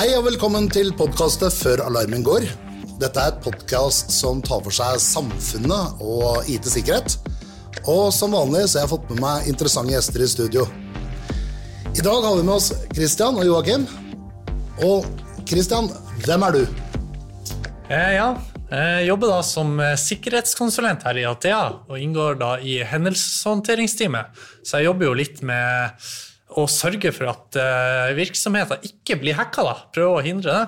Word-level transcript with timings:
Hei 0.00 0.14
og 0.16 0.22
velkommen 0.24 0.64
til 0.72 0.94
podkastet 0.96 1.52
Før 1.52 1.82
alarmen 1.84 2.22
går. 2.24 2.46
Dette 3.02 3.20
er 3.20 3.34
et 3.34 3.40
podkast 3.44 4.08
som 4.14 4.38
tar 4.40 4.62
for 4.64 4.72
seg 4.72 4.94
samfunnet 5.04 6.00
og 6.00 6.48
IT-sikkerhet. 6.48 7.18
Og 7.84 8.06
som 8.16 8.32
vanlig 8.32 8.62
så 8.62 8.78
har 8.78 8.86
jeg 8.86 8.92
fått 8.94 9.10
med 9.10 9.20
meg 9.20 9.50
interessante 9.50 9.92
gjester 9.92 10.24
i 10.24 10.28
studio. 10.32 10.64
I 11.92 12.06
dag 12.06 12.16
har 12.24 12.38
vi 12.38 12.46
med 12.46 12.54
oss 12.54 12.70
Christian 12.94 13.42
og 13.42 13.44
Joakim. 13.44 13.84
Og 14.88 15.04
Christian, 15.44 15.92
hvem 16.24 16.48
er 16.48 16.56
du? 16.56 16.64
Eh, 17.92 18.14
ja, 18.16 18.30
jeg 18.72 19.04
jobber 19.10 19.34
da 19.34 19.44
som 19.50 19.76
eh, 19.84 19.98
sikkerhetskonsulent 20.00 21.04
her 21.10 21.20
i 21.20 21.28
Athea, 21.28 21.60
og 21.92 22.00
inngår 22.00 22.40
da 22.40 22.54
i 22.64 22.80
hendelseshåndteringsteamet. 22.88 24.32
Så 24.64 24.80
jeg 24.80 24.88
jobber 24.88 25.10
jo 25.10 25.14
litt 25.20 25.44
med 25.44 26.00
å 26.58 26.66
sørge 26.70 27.12
for 27.14 27.30
at 27.30 27.58
eh, 27.60 28.10
virksomheter 28.18 28.82
ikke 28.86 29.18
blir 29.20 29.38
hacka, 29.38 29.64
da. 29.66 29.74
Prøve 29.94 30.18
å 30.18 30.24
hindre 30.24 30.56
det. 30.56 30.66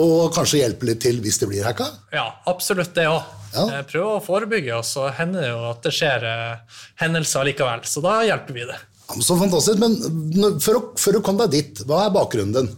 Og 0.00 0.32
kanskje 0.34 0.58
hjelpe 0.64 0.88
litt 0.88 1.00
til 1.04 1.20
hvis 1.22 1.38
det 1.38 1.48
blir 1.52 1.64
hacka? 1.66 1.86
Ja, 2.12 2.26
absolutt 2.50 2.94
det 2.96 3.06
òg. 3.06 3.22
Ja. 3.54 3.66
Eh, 3.78 3.84
Prøve 3.86 4.16
å 4.16 4.22
forebygge, 4.24 4.74
og 4.80 4.86
så 4.88 5.06
hender 5.14 5.44
det 5.44 5.52
jo 5.52 5.60
at 5.70 5.84
det 5.86 5.92
skjer 5.94 6.26
eh, 6.26 6.80
hendelser 7.04 7.46
likevel. 7.46 7.84
Så 7.86 8.02
da 8.04 8.16
hjelper 8.26 8.56
vi 8.58 8.66
det. 8.70 8.80
Ja, 9.04 9.20
så 9.22 9.36
fantastisk. 9.38 9.78
Men 9.78 10.58
før, 10.64 10.80
du, 10.80 10.90
før 10.98 11.18
du 11.18 11.22
kom 11.24 11.38
deg 11.38 11.52
dit, 11.54 11.84
hva 11.86 12.06
er 12.08 12.16
bakgrunnen 12.16 12.56
din? 12.56 12.72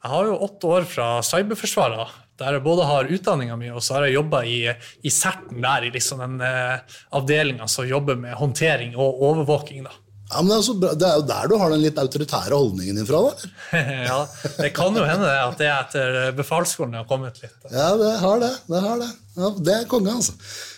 Jeg 0.00 0.10
har 0.14 0.26
jo 0.30 0.38
åtte 0.48 0.68
år 0.74 0.86
fra 0.88 1.06
Cyberforsvaret, 1.26 2.14
der 2.40 2.56
jeg 2.56 2.64
både 2.64 2.86
har 2.88 3.10
utdanninga 3.12 3.56
mi 3.60 3.68
og 3.68 3.82
så 3.84 3.98
har 3.98 4.06
jeg 4.08 4.14
jobba 4.16 4.40
i, 4.48 4.62
i 5.04 5.10
CERT-en 5.12 5.60
der, 5.60 5.84
i 5.84 5.90
liksom 5.92 6.22
den 6.24 6.38
eh, 6.46 6.96
avdelinga 7.18 7.68
som 7.68 7.84
jobber 7.86 8.16
med 8.16 8.32
håndtering 8.40 8.94
og 8.96 9.20
overvåking. 9.28 9.84
da. 9.84 9.92
Ja, 10.30 10.42
men 10.42 10.52
det, 10.52 10.56
er 10.60 10.66
så 10.66 10.74
bra. 10.78 10.90
det 10.94 11.06
er 11.08 11.16
jo 11.18 11.22
der 11.26 11.48
du 11.50 11.54
har 11.58 11.72
den 11.72 11.82
litt 11.82 11.96
autoritære 11.98 12.54
holdningen 12.54 13.00
din 13.00 13.06
fra. 13.08 13.22
da. 13.26 13.48
ja, 14.10 14.18
Det 14.60 14.72
kan 14.76 14.94
jo 14.96 15.06
hende 15.06 15.30
at 15.30 15.56
det 15.58 15.66
er 15.66 15.80
etter 15.80 16.18
befalsskolen 16.38 16.94
jeg 16.94 17.02
har 17.02 17.08
kommet 17.10 17.40
litt. 17.42 17.56
Ja, 17.70 17.88
det 17.98 18.12
har 18.22 18.44
det. 18.44 18.52
Det 18.70 18.84
har 18.84 19.00
det. 19.02 19.10
Ja, 19.36 19.54
det 19.58 19.74
er 19.74 19.88
konge, 19.90 20.14
altså. 20.20 20.36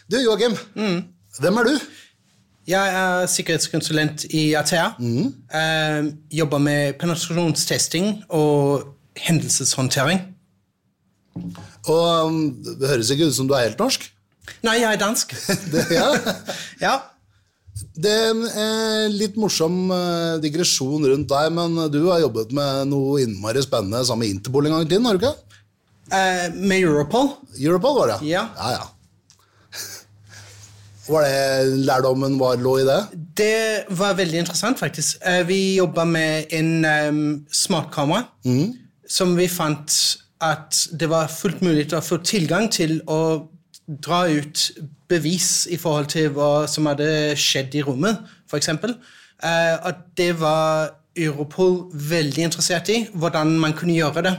Du, 0.09 0.17
Joakim. 0.23 0.57
Hvem 1.41 1.61
er 1.61 1.69
du? 1.69 1.77
Jeg 2.69 2.95
er 2.95 3.27
sikkerhetskonsulent 3.27 4.25
i 4.31 4.53
Athea. 4.55 4.93
Eh, 5.03 6.11
jobber 6.31 6.63
med 6.63 6.98
penetrasjonstesting 7.01 8.23
og 8.31 8.85
hendelseshåndtering. 9.19 10.21
Og 11.91 12.27
um, 12.27 12.43
Det 12.63 12.89
høres 12.89 13.11
ikke 13.11 13.27
ut 13.27 13.35
som 13.35 13.48
du 13.48 13.57
er 13.57 13.67
helt 13.67 13.81
norsk. 13.83 14.05
Nei, 14.63 14.77
jeg 14.83 14.93
er 14.93 15.01
dansk. 15.01 15.35
Det, 15.73 15.87
ja. 15.91 16.07
ja. 16.87 16.95
Det 17.73 18.11
er 18.12 18.31
en 18.31 18.42
eh, 18.48 19.06
litt 19.12 19.39
morsom 19.41 19.87
eh, 19.95 20.41
digresjon 20.42 21.06
rundt 21.09 21.31
deg, 21.31 21.53
men 21.56 21.79
du 21.92 22.03
har 22.11 22.23
jobbet 22.23 22.53
med 22.56 22.91
noe 22.91 23.23
innmari 23.25 23.62
spennende 23.64 24.03
sammen 24.05 24.27
med 24.27 24.37
Interpol 24.37 24.69
en 24.69 24.77
gang 24.77 24.87
i 24.87 24.91
tiden, 24.91 25.09
har 25.09 25.17
du 25.17 25.25
ikke? 25.25 25.59
Eh, 26.12 26.48
med 26.56 26.83
Europol. 26.83 27.33
Europol 27.56 27.97
var 28.01 28.12
det? 28.12 28.19
Ja. 28.29 28.47
ja, 28.59 28.73
ja. 28.77 28.89
Var 31.12 31.25
det 31.27 31.79
lærdommen 31.83 32.37
var, 32.39 32.61
lå 32.62 32.77
i 32.79 32.84
det? 32.87 32.98
Det 33.41 33.97
var 33.98 34.14
veldig 34.14 34.45
interessant, 34.45 34.79
faktisk. 34.79 35.17
Eh, 35.27 35.41
vi 35.48 35.75
jobba 35.81 36.05
med 36.07 36.53
en 36.55 36.84
um, 36.84 37.25
smartkamera 37.51 38.29
som 39.11 39.34
vi 39.36 39.48
fant 39.51 39.97
at 40.42 40.79
det 40.98 41.09
var 41.11 41.31
fullt 41.31 41.61
mulig 41.62 41.89
å 41.95 42.03
få 42.05 42.20
tilgang 42.27 42.69
til 42.73 43.01
å 43.11 43.19
dra 43.87 44.25
ut 44.31 44.71
bevis 45.11 45.67
i 45.71 45.79
forhold 45.81 46.11
til 46.13 46.31
hva 46.37 46.67
som 46.71 46.87
hadde 46.91 47.37
skjedd 47.41 47.75
i 47.77 47.85
rommet, 47.87 48.21
f.eks. 48.49 48.69
Eh, 48.73 49.77
at 49.77 50.05
det 50.19 50.33
var 50.41 50.93
Europol 51.19 51.91
veldig 51.93 52.47
interessert 52.49 52.89
i, 52.93 53.03
hvordan 53.13 53.57
man 53.61 53.75
kunne 53.77 53.97
gjøre 53.97 54.25
det. 54.25 54.35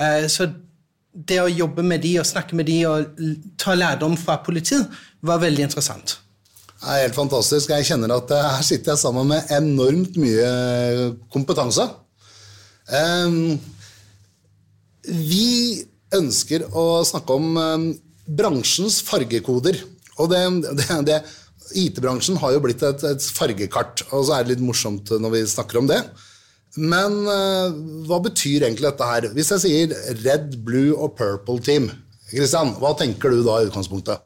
Eh, 0.00 0.26
så 0.32 0.48
det 1.16 1.38
å 1.40 1.48
jobbe 1.50 1.84
med 1.86 2.02
de 2.04 2.16
og 2.20 2.28
snakke 2.28 2.56
med 2.58 2.68
de 2.68 2.80
og 2.88 3.20
ta 3.60 3.76
lærdom 3.76 4.16
fra 4.20 4.40
politiet 4.44 4.88
var 5.24 5.40
veldig 5.44 5.68
interessant. 5.68 6.18
Det 6.76 6.92
er 6.92 7.06
helt 7.06 7.16
fantastisk. 7.16 7.70
Jeg 7.72 7.88
kjenner 7.88 8.12
at 8.16 8.32
eh, 8.34 8.48
her 8.56 8.66
sitter 8.66 8.94
jeg 8.94 9.02
sammen 9.04 9.30
med 9.30 9.52
enormt 9.54 10.18
mye 10.20 10.50
kompetanse. 11.32 11.86
Em, 12.96 13.56
vi 15.06 15.84
ønsker 16.14 16.66
å 16.76 17.02
snakke 17.06 17.38
om 17.38 17.56
em, 17.58 17.86
bransjens 18.26 19.00
fargekoder. 19.06 19.78
Og 20.20 20.30
det, 20.32 20.40
det, 20.78 20.86
det, 21.08 21.18
IT-bransjen 21.76 22.38
har 22.40 22.54
jo 22.54 22.62
blitt 22.64 22.84
et, 22.86 23.04
et 23.08 23.28
fargekart, 23.36 24.06
og 24.12 24.26
så 24.26 24.36
er 24.36 24.46
det 24.46 24.54
litt 24.54 24.64
morsomt 24.64 25.10
når 25.20 25.34
vi 25.34 25.44
snakker 25.50 25.80
om 25.82 25.90
det. 25.90 26.00
Men 26.76 27.22
eh, 27.32 27.76
hva 28.08 28.20
betyr 28.24 28.66
egentlig 28.66 28.90
dette 28.90 29.08
her? 29.08 29.28
Hvis 29.36 29.52
jeg 29.54 29.64
sier 29.64 29.94
red, 30.24 30.58
blue 30.66 30.92
og 30.94 31.14
purple 31.18 31.62
team, 31.64 31.88
Kristian, 32.28 32.74
hva 32.82 32.92
tenker 32.98 33.32
du 33.32 33.42
da 33.46 33.60
i 33.62 33.68
utgangspunktet? 33.68 34.25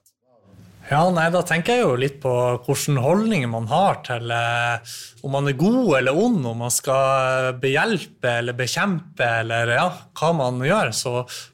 Ja, 0.91 1.05
nei, 1.15 1.29
Da 1.31 1.41
tenker 1.47 1.77
jeg 1.77 1.85
jo 1.85 1.99
litt 1.99 2.17
på 2.23 2.31
hvilke 2.67 3.03
holdninger 3.05 3.51
man 3.51 3.69
har 3.71 4.01
til 4.07 4.33
eh, 4.35 4.97
om 5.23 5.31
man 5.37 5.47
er 5.47 5.55
god 5.59 5.93
eller 6.01 6.19
ond, 6.19 6.41
om 6.51 6.65
man 6.65 6.73
skal 6.75 7.53
behjelpe 7.63 8.33
eller 8.41 8.57
bekjempe, 8.59 9.29
eller 9.45 9.71
ja, 9.77 9.87
hva 10.19 10.33
man 10.35 10.59
gjør. 10.67 10.91
Så 10.97 11.13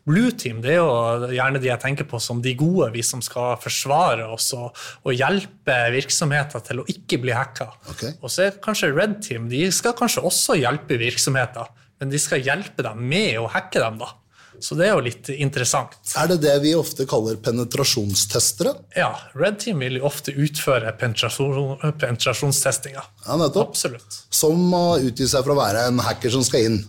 Blue 0.09 0.33
Team 0.41 0.63
det 0.65 0.77
er 0.77 0.81
jo 0.81 1.29
gjerne 1.37 1.61
de 1.61 1.69
jeg 1.69 1.83
tenker 1.85 2.09
på 2.09 2.21
som 2.23 2.41
de 2.41 2.55
gode, 2.57 2.89
vi 2.97 3.05
som 3.05 3.21
skal 3.25 3.59
forsvare 3.61 4.25
oss 4.33 4.53
og, 4.57 4.73
og 5.05 5.17
hjelpe 5.17 5.81
virksomheter 5.93 6.65
til 6.65 6.81
å 6.81 6.89
ikke 6.97 7.21
bli 7.27 7.37
hacka. 7.37 7.69
Okay. 7.93 8.17
Og 8.23 8.33
så 8.33 8.47
er 8.47 8.61
kanskje 8.65 8.95
Red 8.97 9.21
Team 9.27 9.51
de 9.53 9.67
skal 9.75 9.97
kanskje 9.99 10.25
også 10.25 10.57
hjelpe 10.63 10.97
virksomheter, 11.03 11.69
men 12.01 12.13
de 12.13 12.23
skal 12.23 12.45
hjelpe 12.45 12.87
dem 12.87 13.05
med 13.05 13.37
å 13.43 13.51
hacke 13.53 13.85
dem. 13.85 14.01
da. 14.01 14.15
Så 14.61 14.77
det 14.79 14.89
er 14.89 14.95
jo 14.95 15.03
litt 15.05 15.29
interessant. 15.35 15.97
Er 16.19 16.31
det 16.31 16.39
det 16.45 16.55
vi 16.65 16.73
ofte 16.79 17.07
kaller 17.09 17.39
penetrasjonstestere? 17.43 18.73
Ja, 18.97 19.11
Red 19.37 19.61
Team 19.63 19.83
vil 19.85 19.99
jo 20.01 20.07
ofte 20.09 20.35
utføre 20.35 20.93
penetrasjon, 21.01 21.77
penetrasjonstestinga. 22.01 23.05
Ja, 23.27 23.39
nettopp. 23.41 23.75
Absolutt. 23.75 24.21
Som 24.31 24.67
å 24.77 24.85
utgi 25.03 25.29
seg 25.29 25.45
for 25.45 25.55
å 25.57 25.61
være 25.61 25.87
en 25.91 26.03
hacker 26.07 26.33
som 26.35 26.45
skal 26.47 26.71
inn. 26.71 26.81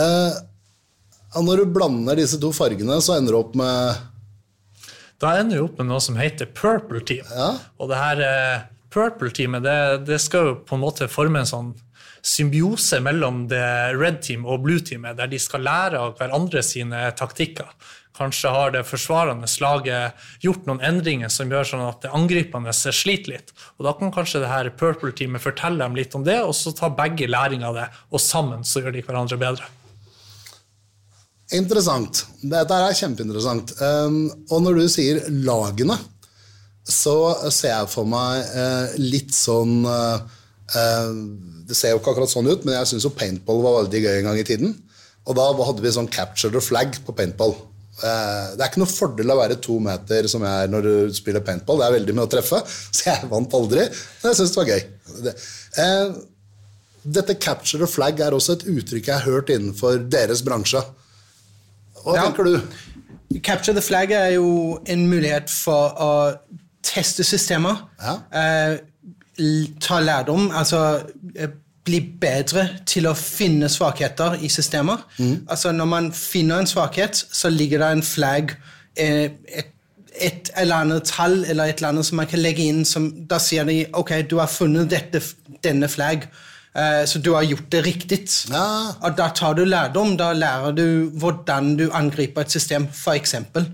Eh, 0.00 0.42
og 1.34 1.46
når 1.46 1.62
du 1.62 1.72
blander 1.74 2.18
disse 2.18 2.38
to 2.42 2.50
fargene, 2.54 3.00
så 3.02 3.18
ender 3.18 3.34
du 3.34 3.40
opp 3.40 3.56
med 3.58 4.02
Da 5.22 5.36
ender 5.40 5.58
du 5.58 5.66
opp 5.66 5.80
med 5.80 5.90
noe 5.90 6.02
som 6.02 6.18
heter 6.18 6.50
Purple 6.54 7.02
Team. 7.06 7.26
Ja. 7.30 7.54
Og 7.78 7.90
det 7.90 8.00
her 8.00 8.22
eh, 8.26 8.68
Purple 8.94 9.32
Teamet 9.34 9.64
det, 9.66 9.78
det 10.08 10.20
skal 10.22 10.50
jo 10.50 10.54
på 10.66 10.76
en 10.78 10.84
måte 10.84 11.10
forme 11.10 11.42
en 11.42 11.50
sånn 11.50 11.74
symbiose 12.24 13.00
mellom 13.04 13.44
det 13.50 13.66
Red 13.98 14.22
Team 14.24 14.46
og 14.48 14.62
Blue 14.64 14.80
Teamet, 14.80 15.18
der 15.18 15.28
de 15.28 15.40
skal 15.40 15.64
lære 15.66 16.00
av 16.00 16.16
hverandre 16.18 16.62
sine 16.64 17.10
taktikker. 17.18 17.68
Kanskje 18.14 18.50
har 18.54 18.70
det 18.70 18.84
forsvarende 18.86 19.48
slaget 19.50 20.26
gjort 20.44 20.68
noen 20.68 20.82
endringer 20.86 21.32
som 21.34 21.50
gjør 21.50 21.66
sånn 21.66 21.82
at 21.82 22.04
det 22.04 22.12
angripende 22.14 22.72
sliter 22.72 23.32
litt. 23.32 23.50
Og 23.76 23.88
Da 23.88 23.94
kan 23.98 24.14
kanskje 24.14 24.44
det 24.44 24.52
her 24.52 24.70
Purple 24.70 25.10
Teamet 25.12 25.42
fortelle 25.42 25.82
dem 25.82 25.98
litt 25.98 26.14
om 26.14 26.24
det, 26.24 26.38
og 26.42 26.54
så 26.54 26.72
tar 26.72 26.94
begge 26.94 27.26
læring 27.26 27.66
av 27.66 27.74
det, 27.74 27.88
og 28.14 28.22
sammen 28.22 28.62
så 28.64 28.84
gjør 28.84 28.94
de 28.94 29.02
hverandre 29.02 29.40
bedre. 29.40 29.66
Interessant. 31.52 32.24
Dette 32.40 32.78
er 32.78 32.96
kjempeinteressant. 32.96 33.74
Um, 33.82 34.30
og 34.48 34.62
når 34.64 34.78
du 34.78 34.86
sier 34.88 35.20
lagene, 35.44 35.98
så 36.84 37.50
ser 37.50 37.74
jeg 37.74 37.92
for 37.92 38.08
meg 38.08 38.44
eh, 38.44 38.96
litt 39.00 39.32
sånn 39.32 39.86
eh, 39.88 40.40
Det 40.72 41.76
ser 41.76 41.92
jo 41.92 41.98
ikke 42.00 42.14
akkurat 42.14 42.30
sånn 42.32 42.48
ut, 42.50 42.64
men 42.64 42.74
jeg 42.78 42.88
syns 42.94 43.04
jo 43.06 43.12
paintball 43.14 43.60
var 43.64 43.78
veldig 43.82 44.00
gøy 44.04 44.18
en 44.22 44.28
gang 44.30 44.38
i 44.40 44.46
tiden. 44.48 44.74
Og 45.28 45.36
da 45.38 45.46
hadde 45.64 45.80
vi 45.84 45.92
sånn 45.94 46.08
capture 46.12 46.52
the 46.52 46.60
flag 46.60 46.96
på 47.06 47.14
paintball. 47.16 47.54
Eh, 48.02 48.46
det 48.56 48.60
er 48.64 48.70
ikke 48.72 48.80
noe 48.82 48.90
fordel 48.90 49.30
å 49.32 49.36
være 49.38 49.56
to 49.62 49.76
meter 49.80 50.26
som 50.28 50.42
jeg 50.44 50.64
er 50.66 50.72
når 50.72 50.82
du 50.88 51.14
spiller 51.16 51.44
paintball. 51.46 51.78
Det 51.80 51.86
er 51.86 51.94
veldig 51.98 52.14
med 52.18 52.24
å 52.26 52.30
treffe, 52.32 52.60
så 52.96 53.10
jeg 53.12 53.28
vant 53.30 53.54
aldri. 53.60 53.86
Men 54.22 54.32
jeg 54.32 54.40
syns 54.40 54.54
det 54.54 54.60
var 54.60 54.72
gøy. 54.72 54.82
Eh, 55.84 56.16
dette 57.18 57.36
capture 57.40 57.80
the 57.84 57.88
flag 57.90 58.20
er 58.24 58.32
også 58.36 58.56
et 58.58 58.66
uttrykk 58.72 59.08
jeg 59.12 59.14
har 59.20 59.28
hørt 59.28 59.52
innenfor 59.52 60.00
deres 60.10 60.40
bransje. 60.44 60.80
Hva 62.02 62.16
Ja. 62.18 62.26
tenker 62.28 62.44
du? 62.48 63.40
Capture 63.44 63.74
the 63.76 63.82
flag 63.84 64.12
er 64.12 64.34
jo 64.36 64.78
en 64.86 65.06
mulighet 65.10 65.48
for 65.50 65.94
å 66.00 66.10
teste 66.84 67.24
systemer. 67.24 67.80
Ja. 68.00 68.18
eh, 68.32 68.78
ta 69.80 70.00
lærdom, 70.00 70.50
altså 70.54 71.02
eh, 71.36 71.50
bli 71.84 72.00
bedre 72.20 72.64
til 72.88 73.08
å 73.10 73.14
finne 73.18 73.68
svakheter 73.68 74.38
i 74.40 74.48
systemer. 74.48 75.04
Altså 75.50 75.72
Når 75.72 75.88
man 75.90 76.10
finner 76.16 76.62
en 76.62 76.70
svakhet, 76.70 77.26
så 77.32 77.50
ligger 77.52 77.82
det 77.82 77.90
en 77.92 78.02
flagg, 78.02 78.54
eh, 78.96 79.30
et, 79.48 79.70
et 80.14 80.50
eller 80.56 80.86
annet 80.86 81.04
tall 81.10 81.44
eller 81.44 81.64
et 81.64 81.82
eller 81.82 81.92
annet 81.92 82.06
som 82.06 82.16
man 82.16 82.30
kan 82.30 82.40
legge 82.40 82.64
inn, 82.64 82.84
som 82.88 83.10
da 83.28 83.38
sier 83.42 83.66
de 83.68 83.84
ok, 83.92 84.16
du 84.30 84.38
har 84.38 84.48
funnet 84.48 84.90
dette, 84.90 85.20
denne 85.64 85.88
flagg, 85.90 86.28
eh, 86.72 87.02
så 87.04 87.18
du 87.18 87.34
har 87.34 87.44
gjort 87.44 87.68
det 87.72 87.84
riktig. 87.84 88.22
Ja. 88.52 88.94
Og 89.02 89.18
da 89.18 89.28
tar 89.34 89.58
du 89.58 89.64
lærdom, 89.66 90.16
da 90.16 90.32
lærer 90.32 90.72
du 90.72 91.10
hvordan 91.20 91.76
du 91.76 91.88
angriper 91.92 92.46
et 92.46 92.54
system, 92.54 92.88
for 92.88 93.18
eksempel. 93.18 93.68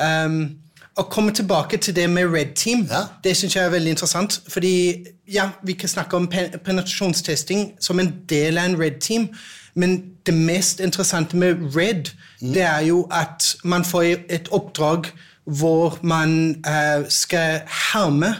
Um, 0.00 0.61
å 0.96 1.02
komme 1.02 1.32
tilbake 1.32 1.76
til 1.76 1.96
det 1.96 2.10
med 2.10 2.32
Red 2.32 2.54
Team, 2.54 2.86
Ja. 2.90 3.06
det 3.24 3.36
syns 3.36 3.56
jeg 3.56 3.64
er 3.64 3.70
veldig 3.70 3.90
interessant. 3.90 4.40
Fordi 4.48 5.06
ja, 5.32 5.50
vi 5.64 5.72
kan 5.72 5.88
snakke 5.88 6.16
om 6.16 6.28
pen 6.28 6.50
penetrasjonstesting 6.64 7.72
som 7.80 8.00
en 8.00 8.14
del 8.28 8.58
av 8.58 8.64
en 8.64 8.80
Red 8.80 9.00
Team, 9.00 9.28
Men 9.74 10.04
det 10.26 10.34
mest 10.34 10.80
interessante 10.80 11.36
med 11.36 11.76
Red, 11.76 12.04
det 12.40 12.62
er 12.62 12.80
jo 12.80 13.08
at 13.10 13.56
man 13.64 13.84
får 13.84 14.02
et 14.28 14.48
oppdrag 14.52 15.06
hvor 15.44 15.98
man 16.02 16.56
uh, 16.66 17.08
skal 17.08 17.60
herme 17.66 18.34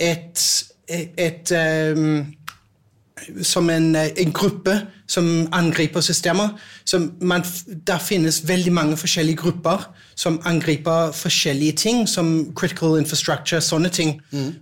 et, 0.00 0.64
et, 0.88 1.52
eh, 1.52 2.24
som 3.42 3.70
en, 3.70 3.96
eh, 3.96 4.10
en, 4.16 4.32
gruppe 4.32 4.80
som 5.06 5.48
angriper 5.52 6.00
systemer. 6.00 6.48
Man, 7.20 7.44
der 7.86 7.98
finnes 7.98 8.48
veldig 8.48 8.72
mange 8.72 8.96
forskjellige 8.96 9.36
grupper 9.36 9.94
som 10.16 10.40
angriper 10.44 11.12
forskjellige 11.12 11.72
ting, 11.72 12.08
som 12.08 12.52
critical 12.56 12.98
infrastructure, 12.98 13.60
sånne 13.60 13.88
ting. 13.88 14.20
Mm. 14.32 14.54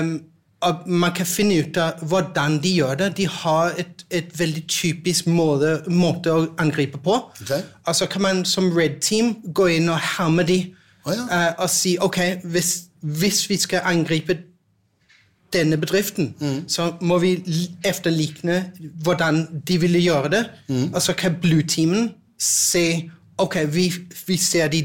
Um, 0.00 0.20
og 0.60 0.74
man 0.86 1.12
kan 1.16 1.26
finne 1.26 1.62
ut 1.62 1.76
av 1.80 2.02
hvordan 2.04 2.58
de 2.62 2.74
gjør 2.74 2.94
det. 2.94 3.16
De 3.16 3.28
har 3.28 3.72
et, 3.78 4.04
et 4.10 4.38
veldig 4.38 4.66
typisk 4.68 5.26
måte, 5.26 5.78
måte, 5.88 6.32
å 6.32 6.50
angripe 6.58 6.98
på. 6.98 7.16
Okay. 7.42 7.62
Altså 7.86 8.06
kan 8.06 8.22
man 8.22 8.44
som 8.44 8.72
Red 8.76 9.00
Team 9.00 9.36
gå 9.54 9.66
inn 9.66 9.88
og 9.88 9.98
herme 10.18 10.44
de 10.44 10.74
oh, 11.06 11.14
ja. 11.14 11.24
uh, 11.30 11.62
og 11.62 11.70
si 11.70 11.96
ok, 12.00 12.18
hvis, 12.44 12.74
hvis 13.00 13.48
vi 13.50 13.56
skal 13.56 13.86
angripe 13.88 14.36
denne 15.52 15.76
bedriften, 15.76 16.34
mm. 16.40 16.68
så 16.68 16.92
må 17.00 17.18
vi 17.18 17.34
efterlikne 17.84 18.72
hvordan 19.02 19.46
de 19.68 19.78
ville 19.80 20.02
gjøre 20.02 20.30
det. 20.30 20.44
Mm. 20.68 20.92
Og 20.94 21.02
så 21.02 21.12
kan 21.12 21.38
Blue-teamen 21.42 22.10
se 22.38 23.10
Ok, 23.40 23.56
vi, 23.72 23.92
vi 24.26 24.36
ser 24.36 24.68
de 24.68 24.82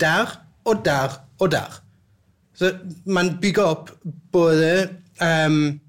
der 0.00 0.40
og 0.64 0.84
der 0.84 1.22
og 1.38 1.52
der. 1.52 1.82
Så 2.54 2.72
man 3.06 3.38
bygger 3.40 3.62
opp 3.62 3.90
både 4.32 4.88
um, 5.22 5.80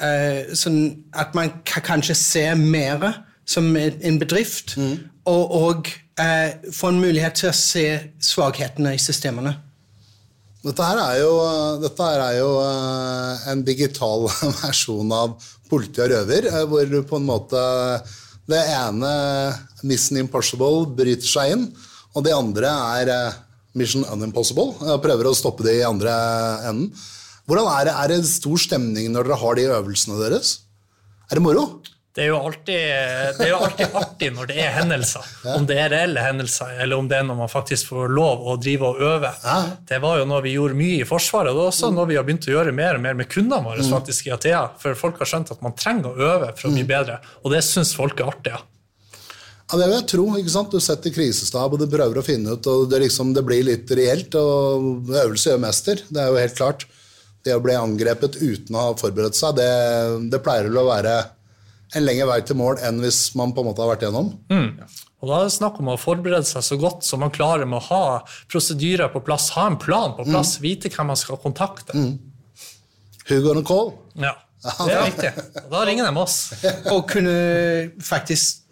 uh, 0.00 0.54
Sånn 0.56 0.80
at 1.12 1.36
man 1.36 1.52
kan 1.68 1.84
kanskje 1.84 2.16
se 2.16 2.44
mer 2.54 3.04
som 3.48 3.76
en 3.76 4.18
bedrift, 4.20 4.76
mm. 4.76 4.96
og, 5.24 5.54
og 5.54 5.92
uh, 6.20 6.50
få 6.72 6.88
en 6.92 7.00
mulighet 7.00 7.40
til 7.40 7.48
å 7.48 7.56
se 7.56 7.86
svakhetene 8.20 8.92
i 8.96 9.00
systemene. 9.00 9.54
Dette 10.66 10.82
her 10.82 10.98
er 10.98 11.18
jo, 11.22 11.34
her 11.86 12.22
er 12.24 12.36
jo 12.40 12.48
eh, 12.64 13.44
en 13.52 13.60
digital 13.66 14.26
versjon 14.62 15.12
av 15.14 15.36
politi 15.70 16.02
og 16.02 16.10
røver, 16.10 16.48
eh, 16.50 16.64
hvor 16.66 16.96
på 17.12 17.20
en 17.20 17.28
måte 17.28 17.60
det 18.48 18.64
ene 18.72 19.12
Mission 19.86 20.18
Impossible 20.18 20.88
bryter 20.98 21.28
seg 21.28 21.54
inn, 21.54 21.68
og 22.16 22.24
det 22.26 22.34
andre 22.34 22.72
er 22.98 23.12
eh, 23.14 23.38
Mission 23.78 24.06
Unimpossible. 24.10 24.72
Jeg 24.82 25.04
prøver 25.04 25.28
å 25.30 25.36
stoppe 25.36 25.66
det 25.66 25.76
i 25.78 25.86
andre 25.86 26.14
enden. 26.66 26.90
Hvordan 27.48 27.70
er 27.72 27.86
det, 27.86 27.94
er 27.94 28.10
det 28.12 28.18
stor 28.28 28.58
stemning 28.60 29.12
når 29.12 29.28
dere 29.28 29.38
har 29.40 29.56
de 29.56 29.68
øvelsene 29.76 30.18
deres? 30.20 30.56
Er 31.30 31.38
det 31.38 31.44
moro? 31.44 31.68
Det 32.18 32.24
er 32.26 32.34
alltid, 32.34 32.78
det 33.38 33.44
er 33.46 33.50
jo 33.52 33.58
alltid 33.62 33.98
artig 34.00 34.28
når 34.34 34.48
det 34.50 34.56
er 34.58 34.72
hendelser. 34.74 35.26
Om 35.52 35.66
det 35.70 35.76
er 35.78 35.92
reelle 35.92 36.24
hendelser, 36.24 36.72
eller 36.82 36.98
om 36.98 37.06
det 37.10 37.20
er 37.20 37.28
når 37.28 37.36
man 37.38 37.50
faktisk 37.52 37.92
får 37.92 38.10
lov 38.10 38.42
å 38.42 38.56
drive 38.58 38.88
og 38.88 39.02
øve. 39.06 39.30
Det 39.86 40.00
var 40.02 40.18
jo 40.18 40.24
noe 40.26 40.42
vi 40.42 40.56
gjorde 40.56 40.78
mye 40.80 40.96
i 41.04 41.06
Forsvaret, 41.06 41.52
og 41.52 41.60
det 41.60 41.66
er 41.68 41.70
også 41.70 41.92
noe 41.94 42.08
vi 42.10 42.16
har 42.18 42.26
begynt 42.26 42.48
å 42.50 42.56
gjøre 42.56 42.72
mer 42.74 42.98
og 42.98 43.04
mer 43.04 43.14
med 43.20 43.30
kundene 43.30 43.62
våre 43.62 43.86
mm. 43.86 43.92
faktisk 43.94 44.26
i 44.26 44.34
Athea. 44.34 44.64
For 44.82 44.98
folk 44.98 45.22
har 45.22 45.30
skjønt 45.30 45.54
at 45.54 45.62
man 45.62 45.78
trenger 45.78 46.10
å 46.10 46.32
øve 46.32 46.50
for 46.58 46.72
å 46.72 46.74
bli 46.74 46.82
mm. 46.82 46.90
bedre, 46.90 47.20
og 47.44 47.54
det 47.54 47.62
syns 47.68 47.94
folk 47.94 48.18
er 48.18 48.32
artig. 48.32 48.56
Ja. 48.56 48.64
Ja, 49.68 49.76
Det 49.76 49.86
vil 49.86 49.96
jeg 49.98 50.08
tro. 50.10 50.26
ikke 50.40 50.56
sant? 50.56 50.74
Du 50.74 50.80
setter 50.80 51.12
krisestab, 51.12 51.72
og 51.72 51.78
du 51.78 51.86
prøver 51.86 52.18
å 52.18 52.24
finne 52.24 52.58
ut, 52.58 52.66
og 52.66 52.90
det, 52.90 53.02
liksom, 53.04 53.34
det 53.36 53.46
blir 53.46 53.62
litt 53.68 53.90
reelt. 53.94 54.34
og 54.34 55.12
Øvelse 55.12 55.52
gjør 55.52 55.66
mester, 55.68 56.02
det 56.08 56.22
er 56.22 56.30
jo 56.32 56.42
helt 56.42 56.58
klart. 56.58 56.86
Det 57.44 57.54
å 57.54 57.62
bli 57.62 57.78
angrepet 57.78 58.40
uten 58.40 58.74
å 58.74 58.88
ha 58.88 58.94
forberedt 58.98 59.36
seg, 59.38 59.60
det, 59.60 59.72
det 60.32 60.40
pleier 60.42 60.66
vel 60.66 60.80
å 60.82 60.88
være 60.88 61.20
en 61.96 62.04
lengre 62.04 62.26
vei 62.28 62.38
til 62.44 62.58
mål 62.58 62.80
enn 62.84 62.98
hvis 63.02 63.20
man 63.38 63.54
på 63.56 63.62
en 63.62 63.70
måte 63.70 63.84
har 63.84 63.92
vært 63.92 64.04
igjennom. 64.04 64.32
Mm. 64.52 64.82
Og 65.18 65.30
Da 65.30 65.38
er 65.38 65.48
det 65.48 65.54
snakk 65.56 65.78
om 65.82 65.90
å 65.90 65.96
forberede 65.98 66.46
seg 66.46 66.64
så 66.66 66.78
godt 66.78 67.06
som 67.06 67.22
man 67.24 67.32
klarer 67.34 67.66
med 67.66 67.80
å 67.80 67.86
ha 67.88 68.02
prosedyrer 68.50 69.10
på 69.14 69.22
plass, 69.26 69.50
ha 69.56 69.66
en 69.70 69.78
plan 69.80 70.14
på 70.18 70.26
plass, 70.28 70.58
mm. 70.58 70.62
vite 70.66 70.92
hvem 70.94 71.10
man 71.10 71.18
skal 71.18 71.40
kontakte. 71.42 71.96
Mm. 71.96 72.18
Hugo 73.28 73.56
Nicole. 73.56 73.96
Ja, 74.18 74.36
det 74.62 74.94
er 74.94 75.04
viktig. 75.08 75.32
Og 75.64 75.74
da 75.74 75.84
ringer 75.88 76.08
de 76.08 76.22
oss. 76.22 76.38
Og 76.94 77.04
kunne 77.10 77.34
faktisk 78.04 78.64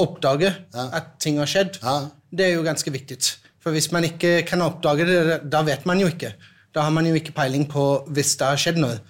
oppdage 0.00 0.48
ja. 0.48 0.86
at 0.96 1.14
ting 1.20 1.40
har 1.40 1.50
skjedd. 1.50 1.80
Ja. 1.82 1.98
Det 2.30 2.46
er 2.46 2.54
jo 2.54 2.64
ganske 2.64 2.92
viktig. 2.94 3.18
For 3.60 3.76
hvis 3.76 3.90
man 3.92 4.06
ikke 4.08 4.40
kan 4.48 4.62
oppdage 4.64 5.04
det, 5.08 5.40
da 5.52 5.64
vet 5.66 5.84
man 5.88 6.00
jo 6.00 6.08
ikke. 6.08 6.32
Da 6.72 6.86
har 6.86 6.94
man 6.94 7.08
jo 7.08 7.16
ikke 7.18 7.34
peiling 7.36 7.66
på 7.68 7.84
hvis 8.14 8.36
det 8.40 8.46
har 8.46 8.60
skjedd 8.60 8.78
noe. 8.80 9.00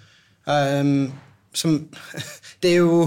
Um, 0.48 1.12
som 1.54 1.88
Det 2.60 2.74
er 2.74 2.82
jo 2.82 3.06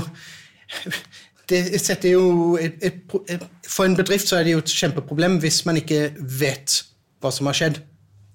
det 1.49 1.79
setter 1.81 2.15
jo 2.15 2.55
et, 2.57 2.77
et, 2.81 3.15
et, 3.29 3.43
For 3.67 3.85
en 3.85 3.97
bedrift 3.97 4.29
så 4.29 4.39
er 4.39 4.47
det 4.47 4.55
jo 4.55 4.61
et 4.63 4.75
kjempeproblem 4.79 5.39
hvis 5.43 5.63
man 5.67 5.77
ikke 5.79 6.13
vet 6.17 6.79
hva 7.21 7.31
som 7.31 7.49
har 7.49 7.57
skjedd. 7.57 7.81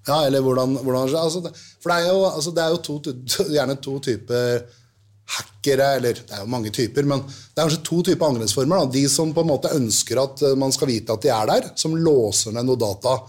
Ja, 0.07 0.23
eller 0.25 0.41
hvordan, 0.45 0.77
hvordan 0.81 1.15
altså 1.17 1.41
det, 1.45 1.53
For 1.81 1.91
det 1.91 1.97
er 1.99 2.13
jo, 2.13 2.21
altså 2.29 2.53
det 2.55 2.63
er 2.63 2.75
jo 2.75 2.83
to, 2.85 2.99
gjerne 3.57 3.79
to 3.83 3.95
typer 4.05 4.61
hackere, 5.29 5.89
eller 5.99 6.21
det 6.21 6.33
er 6.33 6.41
jo 6.41 6.49
mange 6.49 6.71
typer, 6.73 7.05
men 7.05 7.21
det 7.21 7.59
er 7.59 7.67
kanskje 7.67 7.83
to 7.85 7.99
typer 8.07 8.31
angrepsformer. 8.31 8.87
De 8.93 9.03
som 9.11 9.33
på 9.33 9.43
en 9.43 9.51
måte 9.51 9.73
ønsker 9.75 10.21
at 10.21 10.41
eh, 10.45 10.55
man 10.57 10.73
skal 10.73 10.89
vite 10.89 11.13
at 11.13 11.25
de 11.25 11.33
er 11.33 11.51
der, 11.51 11.67
som 11.77 11.97
låser 11.97 12.55
ned 12.55 12.65
noe 12.65 12.79
data. 12.81 13.19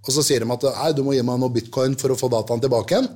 Og 0.00 0.14
så 0.14 0.24
sier 0.24 0.40
de 0.40 0.56
at 0.56 0.96
du 0.96 1.02
må 1.04 1.12
gi 1.12 1.24
meg 1.26 1.42
noe 1.42 1.52
bitcoin 1.52 1.98
for 2.00 2.14
å 2.14 2.16
få 2.16 2.30
dataen 2.32 2.62
tilbake 2.64 2.96
igjen. 2.96 3.10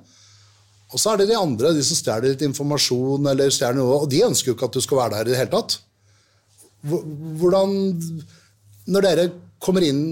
Og 0.94 1.00
så 1.02 1.10
er 1.10 1.20
det 1.20 1.32
de 1.32 1.38
andre, 1.38 1.72
de 1.74 1.82
som 1.82 1.98
stjeler 1.98 2.32
litt 2.32 2.44
informasjon, 2.46 3.26
eller 3.32 3.50
stjeler 3.50 3.80
noe, 3.80 4.04
og 4.04 4.10
de 4.12 4.22
ønsker 4.28 4.52
jo 4.52 4.54
ikke 4.54 4.68
at 4.70 4.76
du 4.76 4.84
skal 4.84 5.00
være 5.00 5.16
der 5.16 5.30
i 5.30 5.34
det 5.34 5.40
hele 5.40 5.54
tatt. 5.56 5.80
Hvordan 6.84 7.74
Når 8.94 9.06
dere 9.06 9.28
kommer 9.64 9.84
inn, 9.86 10.02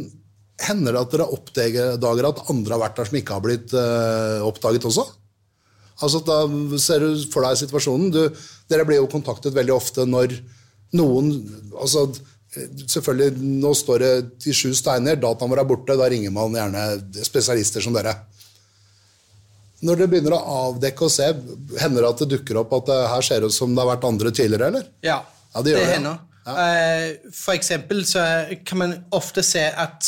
hender 0.63 0.95
det 0.95 1.03
at 1.03 1.15
dere 1.15 1.33
oppdager 1.37 2.29
at 2.29 2.47
andre 2.51 2.75
har 2.75 2.81
vært 2.81 2.99
der 2.99 3.11
som 3.11 3.19
ikke 3.19 3.37
har 3.37 3.45
blitt 3.45 3.75
uh, 3.77 4.41
oppdaget 4.49 4.87
også? 4.89 5.05
Altså, 6.03 6.23
Da 6.25 6.39
ser 6.81 7.05
du 7.05 7.23
for 7.31 7.47
deg 7.47 7.61
situasjonen. 7.61 8.11
Du, 8.15 8.23
dere 8.73 8.87
blir 8.89 9.03
jo 9.03 9.11
kontaktet 9.13 9.55
veldig 9.55 9.75
ofte 9.77 10.09
når 10.09 10.39
noen 10.99 11.35
altså, 11.79 12.09
Selvfølgelig, 12.53 13.41
Nå 13.63 13.71
står 13.73 14.03
det 14.03 14.15
til 14.45 14.53
sju 14.53 14.73
steiner, 14.77 15.17
dataen 15.17 15.49
vår 15.49 15.63
er 15.63 15.69
borte. 15.71 15.95
Da 15.97 16.05
ringer 16.13 16.35
man 16.35 16.53
gjerne 16.53 16.83
spesialister 17.25 17.81
som 17.81 17.95
dere. 17.97 18.13
Når 19.83 19.99
dere 19.99 20.11
begynner 20.13 20.37
å 20.37 20.59
avdekke 20.69 21.07
og 21.09 21.11
se, 21.11 21.29
hender 21.81 22.05
det 22.05 22.11
at 22.13 22.21
det 22.23 22.29
dukker 22.37 22.61
opp 22.61 22.75
at 22.79 22.91
det 22.91 22.99
her 23.11 23.25
ser 23.27 23.47
ut 23.47 23.55
som 23.55 23.73
det 23.75 23.83
har 23.83 23.91
vært 23.91 24.07
andre 24.07 24.31
tidligere, 24.31 24.69
eller? 24.71 24.85
Ja, 25.03 25.19
ja 25.55 25.65
det, 25.67 25.75
det 25.75 25.89
hender. 25.91 26.21
Ja. 26.47 26.53
Uh, 26.53 27.31
for 27.35 27.55
eksempel 27.55 28.03
så 28.07 28.23
kan 28.67 28.81
man 28.81 28.95
ofte 29.15 29.45
se 29.47 29.63
at 29.63 30.07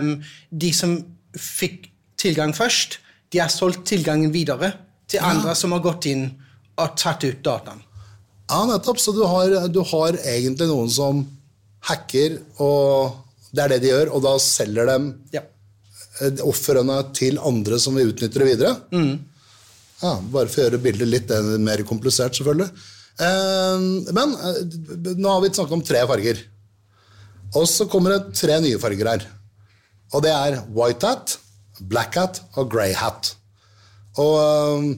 um, 0.00 0.16
de 0.50 0.70
som 0.74 0.96
fikk 1.38 1.90
tilgang 2.20 2.54
først, 2.54 2.98
de 3.30 3.42
har 3.42 3.50
solgt 3.50 3.84
tilgangen 3.90 4.32
videre 4.34 4.72
til 5.10 5.22
andre 5.26 5.54
ja. 5.54 5.58
som 5.58 5.74
har 5.74 5.82
gått 5.84 6.06
inn 6.10 6.26
og 6.78 6.96
tatt 6.98 7.26
ut 7.26 7.42
dataen. 7.46 7.82
Ja, 8.50 8.64
nettopp. 8.66 8.98
Så 8.98 9.14
du 9.14 9.22
har, 9.30 9.52
du 9.70 9.82
har 9.86 10.18
egentlig 10.18 10.66
noen 10.70 10.90
som 10.90 11.22
hacker, 11.86 12.40
og 12.62 13.18
det 13.54 13.62
er 13.62 13.74
det 13.74 13.82
de 13.84 13.92
gjør, 13.92 14.10
og 14.14 14.26
da 14.26 14.34
selger 14.42 14.90
dem 14.90 15.14
ja 15.34 15.42
ofrene 16.44 17.00
til 17.16 17.38
andre 17.38 17.78
som 17.80 17.96
vil 17.96 18.12
utnytte 18.12 18.40
det 18.42 18.48
videre. 18.52 18.76
Mm. 18.92 19.18
Ja, 20.00 20.14
bare 20.32 20.48
for 20.48 20.62
å 20.62 20.66
gjøre 20.66 20.82
bildet 20.84 21.10
litt 21.10 21.32
mer 21.60 21.82
komplisert, 21.88 22.36
selvfølgelig. 22.36 22.70
Eh, 23.20 23.82
men 24.16 24.32
eh, 24.36 24.62
nå 25.16 25.28
har 25.28 25.42
vi 25.44 25.52
snakket 25.52 25.76
om 25.76 25.84
tre 25.84 26.04
farger. 26.08 26.40
Og 27.58 27.66
så 27.68 27.86
kommer 27.90 28.14
det 28.14 28.38
tre 28.38 28.56
nye 28.62 28.80
farger 28.80 29.12
her. 29.12 29.28
Og 30.14 30.24
det 30.24 30.32
er 30.34 30.60
white 30.74 31.06
hat, 31.06 31.36
black 31.90 32.16
hat 32.18 32.42
og 32.56 32.70
grey 32.72 32.94
hat. 32.96 33.34
Og 34.20 34.96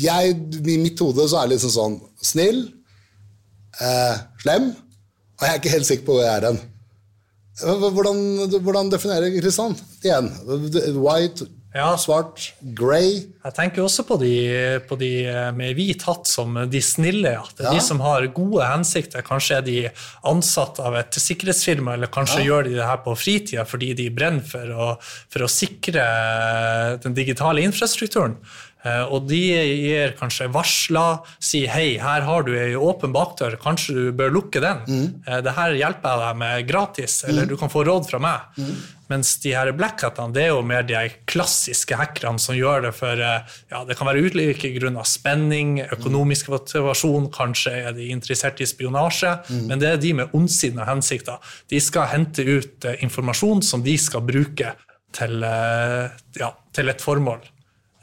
jeg, 0.00 0.36
i 0.60 0.76
mitt 0.80 1.00
hode 1.02 1.26
så 1.28 1.40
er 1.40 1.48
det 1.48 1.56
liksom 1.56 1.72
sånn 1.74 1.96
snill, 2.24 2.60
eh, 3.80 4.20
slem, 4.42 4.70
og 5.40 5.46
jeg 5.46 5.54
er 5.54 5.62
ikke 5.62 5.72
helt 5.72 5.88
sikker 5.88 6.06
på 6.06 6.18
hvor 6.18 6.26
jeg 6.26 6.36
er 6.36 6.46
hen. 6.50 6.60
Hvordan, 7.62 8.20
hvordan 8.64 8.90
definerer 8.92 9.32
Kristian 9.40 9.74
igjen? 10.04 10.30
White, 11.00 11.46
ja. 11.74 11.92
svart, 12.00 12.48
grey? 12.76 13.20
Jeg 13.44 13.54
tenker 13.56 13.84
også 13.84 14.04
på 14.08 14.16
de, 14.20 14.32
på 14.88 14.96
de, 15.00 15.10
med 15.56 15.76
hvit 15.78 16.02
hatt 16.08 16.26
som 16.30 16.56
de 16.70 16.82
snille. 16.82 17.34
Ja. 17.36 17.44
Det 17.54 17.66
er 17.66 17.70
ja. 17.70 17.74
de 17.78 17.84
som 17.84 18.02
har 18.04 18.26
gode 18.34 18.66
hensikter. 18.66 19.24
Kanskje 19.26 19.60
er 19.60 19.66
de 19.66 19.76
ansatt 20.28 20.80
av 20.82 20.98
et 20.98 21.20
sikkerhetsfirma, 21.22 21.94
eller 21.94 22.12
kanskje 22.12 22.46
gjør 22.46 22.66
de 22.66 22.74
det 22.78 22.88
her 22.88 23.04
på 23.04 23.14
fritida 23.18 23.66
fordi 23.68 23.92
de 23.98 24.08
brenner 24.14 24.46
for 24.46 24.74
å, 24.74 24.90
for 25.30 25.46
å 25.46 25.52
sikre 25.52 26.08
den 27.04 27.16
digitale 27.16 27.62
infrastrukturen. 27.68 28.38
Eh, 28.80 29.02
og 29.12 29.26
de 29.28 29.40
gir 29.40 30.14
kanskje 30.16 30.48
varsler, 30.52 31.20
sier 31.42 31.68
hei, 31.74 31.98
her 32.00 32.24
har 32.24 32.46
du 32.46 32.54
ei 32.56 32.72
åpen 32.78 33.12
bakdør, 33.12 33.58
kanskje 33.60 33.96
du 33.96 34.06
bør 34.16 34.32
lukke 34.32 34.62
den. 34.64 34.80
Mm. 34.88 35.42
Det 35.44 35.52
her 35.56 35.76
hjelper 35.76 36.14
jeg 36.14 36.22
deg 36.22 36.40
med 36.40 36.70
gratis, 36.70 37.18
eller 37.28 37.44
mm. 37.44 37.50
du 37.50 37.60
kan 37.60 37.72
få 37.72 37.84
råd 37.84 38.08
fra 38.08 38.20
meg. 38.22 38.56
Mm. 38.56 38.72
Mens 39.10 39.34
de 39.42 39.52
her 39.52 39.72
blackhatene 39.74 40.32
det 40.32 40.44
er 40.46 40.52
jo 40.52 40.62
mer 40.64 40.84
de 40.86 41.00
klassiske 41.28 41.96
hackerne 41.98 42.38
som 42.40 42.54
gjør 42.54 42.84
det 42.84 42.92
for 42.94 43.18
ja, 43.18 43.80
Det 43.88 43.96
kan 43.98 44.06
være 44.06 44.22
ulike 44.22 44.70
grunner. 44.76 45.08
Spenning, 45.08 45.80
økonomisk 45.96 46.52
motivasjon, 46.52 47.26
kanskje 47.34 47.74
er 47.88 47.96
de 47.96 48.06
interessert 48.14 48.62
i 48.62 48.68
spionasje. 48.70 49.34
Mm. 49.50 49.64
Men 49.66 49.82
det 49.82 49.90
er 49.90 50.00
de 50.00 50.14
med 50.22 50.36
ondsinnede 50.38 50.86
hensikter. 50.88 51.42
De 51.68 51.82
skal 51.82 52.08
hente 52.14 52.46
ut 52.46 52.86
informasjon 53.00 53.66
som 53.66 53.82
de 53.84 53.98
skal 53.98 54.22
bruke 54.24 54.76
til, 55.18 55.42
ja, 56.38 56.54
til 56.70 56.94
et 56.94 57.02
formål. 57.02 57.42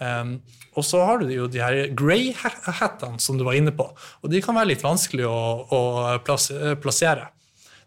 Um, 0.04 0.36
og 0.78 0.86
så 0.86 1.02
har 1.02 1.24
du 1.24 1.32
jo 1.34 1.48
de 1.50 1.62
her 1.64 1.90
grey 1.98 2.30
hattene 2.38 3.18
som 3.24 3.40
du 3.40 3.44
var 3.48 3.58
inne 3.58 3.74
på. 3.74 3.88
Og 4.22 4.30
de 4.30 4.42
kan 4.46 4.58
være 4.58 4.76
litt 4.76 4.86
vanskelig 4.86 5.26
å, 5.26 5.40
å 5.74 5.82
plassere. 6.22 7.32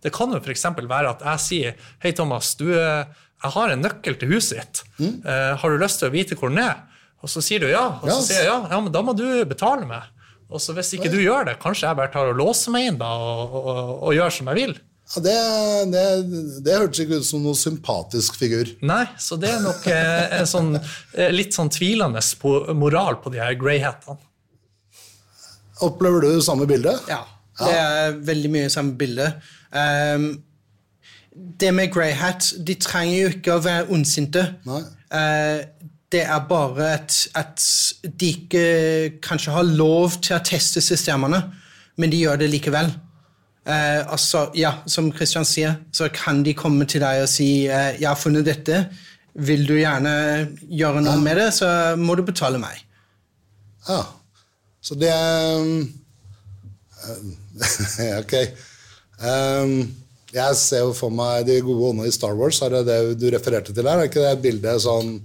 Det 0.02 0.12
kan 0.14 0.32
jo 0.32 0.40
f.eks. 0.40 0.66
være 0.80 1.12
at 1.12 1.24
jeg 1.28 1.44
sier 1.44 1.90
Hei, 2.02 2.12
Thomas, 2.16 2.54
du, 2.58 2.70
jeg 2.72 3.54
har 3.54 3.72
en 3.72 3.84
nøkkel 3.84 4.16
til 4.18 4.32
huset 4.34 4.58
ditt. 4.58 4.82
Mm. 4.98 5.18
Uh, 5.22 5.52
har 5.60 5.70
du 5.70 5.82
lyst 5.82 6.02
til 6.02 6.10
å 6.10 6.14
vite 6.14 6.38
hvor 6.40 6.52
den 6.52 6.64
er? 6.64 6.80
Og 7.20 7.30
så 7.30 7.42
sier 7.44 7.62
du 7.62 7.68
ja. 7.68 7.84
Og 8.00 8.08
så 8.08 8.16
yes. 8.16 8.28
sier 8.30 8.42
jeg 8.42 8.48
ja, 8.48 8.58
ja, 8.72 8.80
men 8.80 8.92
da 8.94 9.04
må 9.04 9.14
du 9.16 9.26
betale 9.48 9.86
meg. 9.88 10.08
Og 10.50 10.58
så 10.62 10.74
hvis 10.74 10.96
ikke 10.96 11.12
du 11.12 11.20
gjør 11.20 11.46
det, 11.46 11.60
kanskje 11.62 11.86
jeg 11.86 11.98
bare 12.00 12.10
tar 12.10 12.32
og 12.32 12.40
låser 12.40 12.74
meg 12.74 12.88
inn 12.90 12.98
da, 12.98 13.10
og, 13.14 13.54
og, 13.60 13.82
og 14.08 14.16
gjør 14.16 14.34
som 14.34 14.50
jeg 14.50 14.58
vil. 14.64 14.72
Ja, 15.10 15.20
det, 15.24 15.36
det, 15.90 16.02
det 16.62 16.76
hørtes 16.78 17.02
ikke 17.02 17.18
ut 17.18 17.26
som 17.26 17.42
noen 17.42 17.58
sympatisk 17.58 18.36
figur. 18.38 18.68
Nei, 18.86 19.02
så 19.18 19.38
det 19.40 19.50
er 19.50 19.64
nok 19.64 19.86
eh, 19.90 20.36
en 20.38 20.46
sånn, 20.46 20.76
eh, 20.78 21.32
litt 21.34 21.56
sånn 21.56 21.72
tvilende 21.72 22.22
på 22.38 22.52
moral 22.78 23.18
på 23.22 23.32
de 23.34 23.42
her 23.42 23.56
greyhatene. 23.58 24.20
Opplever 25.82 26.22
du 26.22 26.44
samme 26.44 26.68
bilde? 26.68 26.94
Ja, 27.10 27.24
det 27.58 27.74
er 27.74 28.14
veldig 28.28 28.52
mye 28.52 28.70
samme 28.72 28.94
bilde. 29.00 29.32
Um, 29.72 30.30
det 31.30 31.70
med 31.70 31.92
greyhat 31.94 32.48
De 32.66 32.74
trenger 32.82 33.14
jo 33.14 33.28
ikke 33.36 33.54
å 33.54 33.62
være 33.62 33.86
ondsinte. 33.94 34.42
Uh, 34.66 35.62
det 36.10 36.24
er 36.26 36.46
bare 36.50 36.88
at, 36.98 37.16
at 37.38 37.66
de 38.02 38.32
ikke 38.34 38.64
kanskje 39.24 39.54
har 39.54 39.66
lov 39.66 40.18
til 40.20 40.36
å 40.36 40.42
teste 40.44 40.82
systemene, 40.84 41.38
men 41.96 42.12
de 42.12 42.24
gjør 42.24 42.42
det 42.42 42.50
likevel. 42.50 42.90
Eh, 43.68 44.00
altså, 44.12 44.46
ja, 44.56 44.72
som 44.88 45.10
Kristian 45.12 45.44
sier, 45.44 45.76
så 45.92 46.08
kan 46.14 46.42
de 46.46 46.56
komme 46.56 46.86
til 46.88 47.02
deg 47.04 47.24
og 47.24 47.28
si 47.28 47.66
eh, 47.68 47.96
'Jeg 48.00 48.08
har 48.08 48.16
funnet 48.18 48.46
dette. 48.48 48.86
Vil 49.34 49.66
du 49.66 49.76
gjerne 49.76 50.12
gjøre 50.66 51.02
noe 51.04 51.18
ja. 51.18 51.24
med 51.24 51.36
det, 51.36 51.50
så 51.54 51.96
må 51.96 52.16
du 52.16 52.22
betale 52.26 52.58
meg'. 52.58 52.80
Ja. 53.88 54.02
Så 54.80 54.94
det 54.96 55.10
er 55.12 55.86
Ok. 58.22 58.34
Um, 59.20 59.94
jeg 60.32 60.56
ser 60.56 60.86
jo 60.86 60.92
for 60.96 61.12
meg 61.12 61.44
de 61.48 61.58
gode 61.60 61.90
åndene 61.90 62.08
i 62.08 62.14
Star 62.14 62.36
Wars. 62.38 62.62
Er 62.62 62.70
det 62.78 62.86
det 62.86 63.18
du 63.20 63.28
refererte 63.34 63.74
til 63.74 63.86
her? 63.86 63.98
Er 63.98 64.08
ikke 64.08 64.24
det 64.24 64.42
bildet 64.44 64.84
sånn 64.84 65.18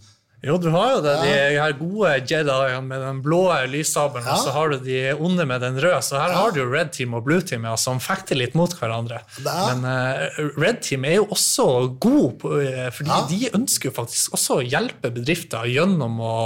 jo, 0.43 0.57
du 0.61 0.67
har 0.69 0.91
jo 0.93 1.01
det. 1.01 1.13
De 1.23 1.29
her 1.57 1.73
gode 1.79 2.11
Jediene 2.29 2.81
med 2.85 3.01
den 3.01 3.21
blå 3.25 3.41
lyssabelen, 3.71 4.27
ja. 4.27 4.35
og 4.35 4.43
så 4.45 4.53
har 4.53 4.73
du 4.73 4.83
de 4.85 4.99
onde 5.15 5.45
med 5.49 5.63
den 5.63 5.79
røde. 5.81 6.01
Så 6.05 6.19
her 6.19 6.33
ja. 6.33 6.41
har 6.43 6.53
du 6.53 6.59
jo 6.61 6.67
Red 6.69 6.91
Team 6.93 7.15
og 7.17 7.25
Blue 7.25 7.41
Team 7.41 7.65
ja, 7.65 7.73
som 7.79 8.01
fekter 8.03 8.37
litt 8.37 8.53
mot 8.57 8.73
hverandre. 8.77 9.23
Men 9.41 9.85
uh, 9.87 10.39
Red 10.59 10.83
Team 10.85 11.07
er 11.09 11.17
jo 11.17 11.29
også 11.33 11.67
god, 11.97 12.27
på, 12.43 12.53
uh, 12.61 12.87
fordi 12.93 13.21
de 13.31 13.53
ønsker 13.57 13.89
jo 13.89 13.95
faktisk 13.95 14.37
også 14.37 14.59
å 14.59 14.65
hjelpe 14.65 15.09
bedrifter 15.15 15.65
gjennom 15.71 16.21
å, 16.21 16.37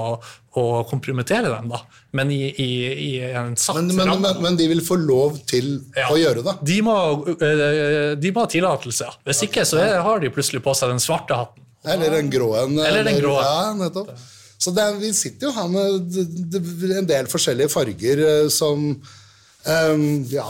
å 0.55 0.65
kompromittere 0.87 1.51
dem, 1.51 1.67
da. 1.73 1.83
Men 2.15 2.31
i, 2.31 2.43
i, 2.55 2.71
i 3.09 3.13
en 3.27 3.57
satt 3.59 3.81
men, 3.81 3.91
men, 3.97 4.15
men, 4.23 4.43
men, 4.45 4.59
de 4.59 4.69
vil 4.71 4.83
få 4.85 4.95
lov 5.01 5.41
til 5.49 5.75
å 6.07 6.15
gjøre 6.17 6.45
det? 6.45 6.59
De 6.71 6.79
må, 6.87 6.99
uh, 7.35 8.15
de 8.15 8.31
må 8.31 8.47
ha 8.47 8.51
tillatelse. 8.53 9.11
Hvis 9.27 9.49
ikke 9.49 9.67
så 9.67 9.83
er, 9.83 9.99
har 10.05 10.23
de 10.23 10.31
plutselig 10.31 10.63
på 10.63 10.77
seg 10.77 10.95
den 10.95 11.03
svarte 11.03 11.35
hatten. 11.35 11.65
Eller 11.87 12.17
den 12.17 12.29
grå 12.31 12.49
en. 12.59 12.77
Eller 12.83 13.07
den 13.07 13.19
grå. 13.21 13.37
Ja, 13.39 13.73
nettopp. 13.77 14.11
Så 14.59 14.73
det, 14.75 14.85
vi 14.99 15.13
sitter 15.15 15.47
jo 15.47 15.55
her 15.55 15.69
med 15.71 16.97
en 16.99 17.07
del 17.07 17.29
forskjellige 17.31 17.71
farger 17.71 18.23
eh, 18.25 18.47
som 18.51 18.89
um, 18.91 20.07
Ja. 20.31 20.47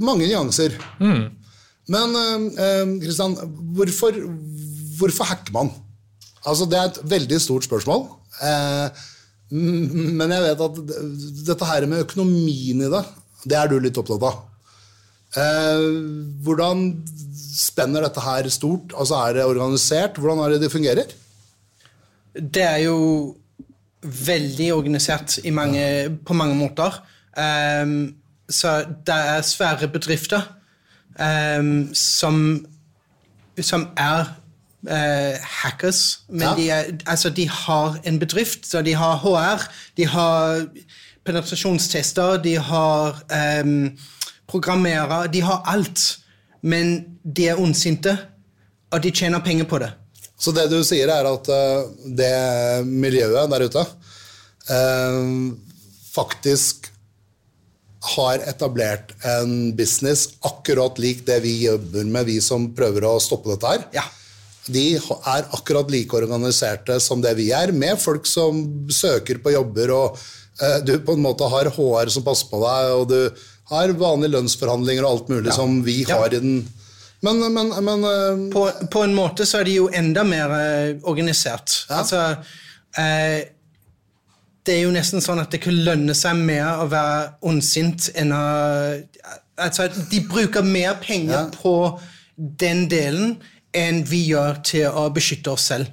Mange 0.00 0.24
nyanser. 0.24 0.72
Mm. 1.02 1.24
Men 1.92 2.14
Kristian, 3.02 3.34
um, 3.36 3.56
hvorfor, 3.76 4.16
hvorfor 4.98 5.28
hacker 5.28 5.52
man? 5.52 5.72
Altså, 6.46 6.64
det 6.70 6.78
er 6.78 6.86
et 6.88 7.02
veldig 7.10 7.40
stort 7.42 7.66
spørsmål. 7.66 8.06
Uh, 8.38 8.88
men 9.52 10.32
jeg 10.32 10.46
vet 10.46 10.62
at 10.64 10.78
dette 11.50 11.68
her 11.68 11.84
med 11.90 12.06
økonomien 12.06 12.86
i 12.86 12.88
det, 12.94 13.02
det 13.44 13.58
er 13.58 13.68
du 13.68 13.76
litt 13.82 13.98
opptatt 14.00 14.24
av. 14.30 14.40
Uh, 15.32 16.42
hvordan 16.44 17.02
Spenner 17.52 18.04
dette 18.04 18.20
her 18.20 18.48
stort? 18.52 18.92
Altså 18.98 19.14
Er 19.14 19.32
det 19.36 19.44
organisert? 19.44 20.18
Hvordan 20.20 20.38
er 20.44 20.54
det 20.54 20.60
det 20.60 20.72
fungerer? 20.72 21.14
Det 22.36 22.62
er 22.62 22.76
jo 22.84 23.36
veldig 24.02 24.74
organisert 24.74 25.38
mange, 25.52 26.18
på 26.26 26.32
mange 26.32 26.54
måter. 26.54 27.02
Um, 27.84 28.14
så 28.48 28.84
det 29.06 29.14
er 29.14 29.40
svære 29.40 29.88
bedrifter 29.88 30.42
um, 31.20 31.94
som, 31.94 32.66
som 33.60 33.88
er 33.96 34.24
uh, 34.82 35.36
hackers. 35.40 36.20
Men 36.28 36.40
ja. 36.42 36.54
de, 36.56 36.70
er, 36.70 36.84
altså, 37.06 37.30
de 37.30 37.48
har 37.48 38.00
en 38.04 38.18
bedrift, 38.18 38.66
så 38.66 38.82
de 38.82 38.94
har 38.94 39.16
HR, 39.16 39.70
de 39.96 40.06
har 40.06 40.66
penetrasjonstester, 41.24 42.42
de 42.42 42.56
har 42.58 43.22
um, 43.64 43.98
programmerere, 44.50 45.26
de 45.32 45.40
har 45.44 45.62
alt 45.70 46.22
men 46.62 46.94
de 47.22 47.48
er 47.50 47.60
ondsinte, 47.60 48.14
og 48.92 49.02
de 49.02 49.12
tjener 49.14 49.42
penger 49.44 49.68
på 49.68 49.80
det. 49.82 49.90
Så 50.38 50.54
det 50.54 50.68
du 50.70 50.80
sier, 50.86 51.10
er 51.10 51.26
at 51.28 51.50
uh, 51.50 51.90
det 52.18 52.86
miljøet 52.86 53.50
der 53.50 53.66
ute 53.66 53.84
uh, 54.70 55.52
faktisk 56.12 56.88
har 58.16 58.42
etablert 58.50 59.12
en 59.30 59.70
business 59.78 60.32
akkurat 60.42 60.98
lik 60.98 61.22
det 61.28 61.38
vi 61.44 61.54
jobber 61.68 62.08
med, 62.08 62.26
vi 62.26 62.40
som 62.42 62.72
prøver 62.74 63.06
å 63.06 63.20
stoppe 63.22 63.52
dette 63.52 63.70
her. 63.70 63.86
Ja. 63.94 64.06
De 64.66 64.94
er 64.98 65.46
akkurat 65.54 65.90
like 65.90 66.14
organiserte 66.14 66.98
som 67.02 67.22
det 67.22 67.34
vi 67.38 67.48
er, 67.54 67.74
med 67.74 67.98
folk 68.02 68.26
som 68.30 68.62
søker 68.90 69.42
på 69.42 69.54
jobber, 69.54 69.94
og 69.94 70.18
uh, 70.62 70.78
du 70.82 70.96
på 71.02 71.16
en 71.16 71.26
måte 71.26 71.48
har 71.54 71.70
HR 71.74 72.14
som 72.14 72.26
passer 72.26 72.50
på 72.50 72.62
deg, 72.62 72.92
og 72.98 73.08
du 73.10 73.48
har 73.72 73.96
vanlige 73.98 74.36
lønnsforhandlinger 74.36 75.04
og 75.04 75.10
alt 75.10 75.32
mulig 75.32 75.50
ja. 75.50 75.56
som 75.56 75.80
vi 75.86 76.02
har 76.08 76.28
ja. 76.28 76.38
i 76.38 76.40
den 76.42 76.62
men, 77.22 77.38
men, 77.54 77.68
men 77.84 78.04
uh, 78.04 78.52
på, 78.52 78.70
på, 78.90 79.02
en 79.06 79.14
måte 79.14 79.46
så 79.46 79.60
er 79.60 79.68
de 79.68 79.76
jo 79.76 79.84
enda 79.94 80.24
mer 80.26 80.50
uh, 80.50 80.96
organisert. 81.06 81.84
Ja. 81.86 82.00
Altså 82.00 82.22
uh, 82.98 83.38
Det 84.66 84.74
er 84.74 84.80
jo 84.82 84.94
nesten 84.94 85.22
sånn 85.22 85.38
at 85.42 85.54
det 85.54 85.60
kan 85.62 85.76
lønne 85.86 86.16
seg 86.18 86.40
mer 86.42 86.82
å 86.82 86.88
være 86.90 87.36
ondsint 87.48 88.10
enn 88.18 88.34
å 88.34 88.44
Altså, 89.62 89.84
de 90.10 90.18
bruker 90.26 90.64
mer 90.64 90.96
penger 90.98 91.50
på 91.60 91.74
den 92.34 92.86
delen 92.90 93.34
enn 93.76 94.00
vi 94.08 94.22
gjør 94.30 94.62
til 94.64 94.86
å 94.88 95.04
beskytte 95.12 95.52
oss 95.52 95.66
selv. 95.68 95.90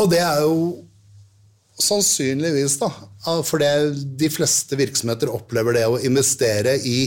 Og 0.00 0.08
det 0.10 0.22
er 0.24 0.40
jo 0.42 0.56
Sannsynligvis, 1.74 2.76
da. 2.78 2.88
Fordi 3.24 3.70
de 4.20 4.28
fleste 4.32 4.76
virksomheter 4.78 5.32
opplever 5.32 5.78
det 5.78 5.86
å 5.88 6.00
investere 6.04 6.76
i, 6.84 7.06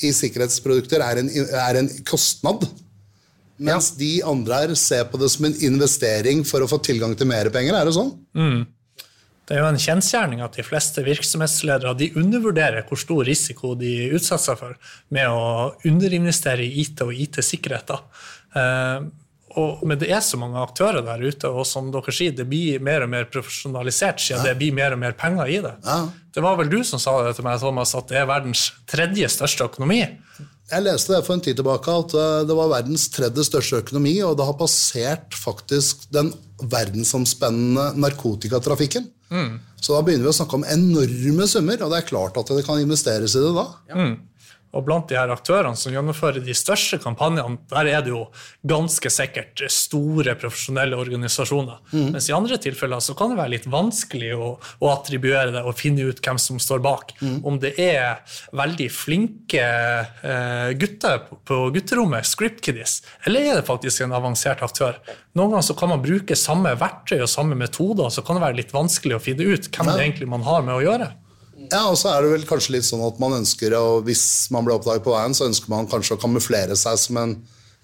i 0.00 0.12
sikkerhetsprodukter 0.16 1.04
er 1.04 1.20
en, 1.20 1.28
er 1.30 1.80
en 1.82 1.90
kostnad. 2.08 2.64
Mens 3.56 3.92
ja. 3.94 3.98
de 4.00 4.12
andre 4.26 4.62
her 4.62 4.72
ser 4.78 5.04
på 5.10 5.20
det 5.20 5.28
som 5.30 5.46
en 5.46 5.58
investering 5.66 6.42
for 6.48 6.64
å 6.64 6.70
få 6.70 6.80
tilgang 6.82 7.14
til 7.18 7.28
mer 7.30 7.50
penger. 7.54 7.76
Er 7.76 7.86
det 7.86 7.94
sånn? 7.96 8.14
Mm. 8.34 8.64
Det 9.44 9.58
er 9.58 9.60
jo 9.60 9.68
en 9.68 9.80
kjensgjerning 9.80 10.40
at 10.40 10.56
de 10.56 10.64
fleste 10.64 11.02
virksomhetsledere 11.04 11.92
de 12.00 12.08
undervurderer 12.16 12.86
hvor 12.88 12.98
stor 13.00 13.26
risiko 13.28 13.74
de 13.76 13.92
utsetter 14.16 14.46
seg 14.46 14.60
for 14.62 14.78
med 15.12 15.28
å 15.28 15.74
underinvestere 15.84 16.64
i 16.64 16.80
IT 16.80 17.04
og 17.04 17.12
IT-sikkerhet. 17.12 17.92
Og, 19.60 19.84
men 19.86 19.98
det 20.00 20.08
er 20.10 20.22
så 20.24 20.38
mange 20.40 20.58
aktører 20.58 21.04
der 21.06 21.20
ute, 21.22 21.50
og 21.50 21.66
som 21.68 21.92
dere 21.94 22.14
sier, 22.14 22.34
det 22.34 22.46
blir 22.50 22.82
mer 22.82 23.04
og 23.06 23.12
mer 23.12 23.28
profesjonalisert 23.30 24.22
siden 24.22 24.42
ja. 24.42 24.50
det 24.50 24.58
blir 24.58 24.74
mer 24.74 24.96
og 24.96 25.02
mer 25.02 25.14
penger 25.18 25.50
i 25.50 25.60
det. 25.62 25.76
Ja. 25.86 26.00
Det 26.34 26.42
var 26.42 26.58
vel 26.58 26.72
du 26.72 26.80
som 26.86 27.02
sa 27.02 27.14
det 27.22 27.36
til 27.38 27.46
meg, 27.46 27.60
Thomas, 27.62 27.94
at 27.94 28.10
det 28.10 28.18
er 28.18 28.26
verdens 28.30 28.66
tredje 28.90 29.30
største 29.30 29.68
økonomi? 29.70 30.00
Jeg 30.72 30.82
leste 30.82 31.12
det 31.12 31.22
for 31.26 31.36
en 31.36 31.44
tid 31.44 31.58
tilbake, 31.60 31.94
at 32.02 32.16
eh, 32.18 32.40
det 32.48 32.56
var 32.58 32.72
verdens 32.72 33.06
tredje 33.14 33.44
største 33.46 33.82
økonomi, 33.84 34.16
og 34.26 34.34
det 34.40 34.48
har 34.48 34.58
passert 34.58 35.36
faktisk 35.38 36.08
den 36.14 36.32
verdensomspennende 36.72 37.92
narkotikatrafikken. 38.00 39.06
Mm. 39.30 39.58
Så 39.78 39.92
da 39.94 40.02
begynner 40.04 40.26
vi 40.26 40.32
å 40.32 40.36
snakke 40.36 40.58
om 40.58 40.66
enorme 40.66 41.46
summer, 41.50 41.78
og 41.84 41.92
det 41.92 42.00
er 42.00 42.08
klart 42.08 42.38
at 42.40 42.50
det 42.56 42.64
kan 42.66 42.80
investeres 42.80 43.36
i 43.36 43.42
det 43.44 43.52
da. 43.54 43.66
Ja. 43.92 43.98
Mm. 44.00 44.14
Og 44.74 44.84
blant 44.86 45.08
de 45.10 45.18
her 45.18 45.30
aktørene 45.32 45.78
som 45.78 45.94
gjennomfører 45.94 46.42
de 46.44 46.54
største 46.56 46.98
kampanjene, 47.02 47.58
der 47.70 47.90
er 47.90 48.04
det 48.04 48.12
jo 48.12 48.24
ganske 48.66 49.10
sikkert 49.12 49.62
store 49.70 50.34
profesjonelle 50.40 50.98
organisasjoner. 50.98 51.80
Mm. 51.92 52.12
Mens 52.16 52.28
i 52.30 52.36
andre 52.36 52.58
tilfeller 52.62 53.02
så 53.04 53.16
kan 53.18 53.32
det 53.32 53.38
være 53.38 53.54
litt 53.54 53.68
vanskelig 53.70 54.32
å, 54.34 54.50
å 54.58 54.92
attribuere 54.92 55.54
det 55.54 55.64
og 55.64 55.78
finne 55.78 56.08
ut 56.10 56.22
hvem 56.24 56.40
som 56.42 56.60
står 56.62 56.82
bak. 56.84 57.14
Mm. 57.22 57.38
Om 57.46 57.60
det 57.62 57.74
er 57.80 58.22
veldig 58.56 58.90
flinke 58.92 59.64
eh, 59.64 60.70
gutter 60.80 61.22
på, 61.28 61.40
på 61.46 61.60
gutterommet, 61.74 62.26
scriptkiddies, 62.28 63.00
eller 63.28 63.50
er 63.50 63.60
det 63.60 63.68
faktisk 63.68 64.04
en 64.04 64.16
avansert 64.16 64.64
aktør? 64.64 64.98
Noen 65.34 65.54
ganger 65.54 65.68
så 65.70 65.78
kan 65.78 65.90
man 65.94 66.02
bruke 66.04 66.38
samme 66.38 66.74
verktøy 66.78 67.20
og 67.20 67.30
samme 67.30 67.58
metoder, 67.58 68.10
så 68.10 68.24
kan 68.26 68.38
det 68.38 68.46
være 68.46 68.60
litt 68.62 68.74
vanskelig 68.74 69.18
å 69.18 69.22
finne 69.22 69.46
ut 69.46 69.70
hvem 69.70 69.92
det 69.92 70.00
egentlig 70.00 70.30
man 70.30 70.46
har 70.46 70.66
med 70.66 70.76
å 70.78 70.82
gjøre. 70.84 71.12
Ja, 71.74 71.88
og 71.90 71.96
så 71.98 72.12
er 72.12 72.22
det 72.22 72.28
vel 72.30 72.44
kanskje 72.46 72.76
litt 72.76 72.86
sånn 72.86 73.02
at 73.02 73.16
man 73.22 73.32
ønsker, 73.40 73.74
og 73.74 74.04
hvis 74.06 74.24
man 74.54 74.64
blir 74.66 74.76
oppdaget 74.76 75.02
på 75.04 75.14
veien, 75.14 75.34
så 75.34 75.46
ønsker 75.48 75.68
man 75.72 75.88
kanskje 75.90 76.14
å 76.14 76.22
kamuflere 76.22 76.76
seg 76.78 76.94
som 77.02 77.16
en 77.18 77.32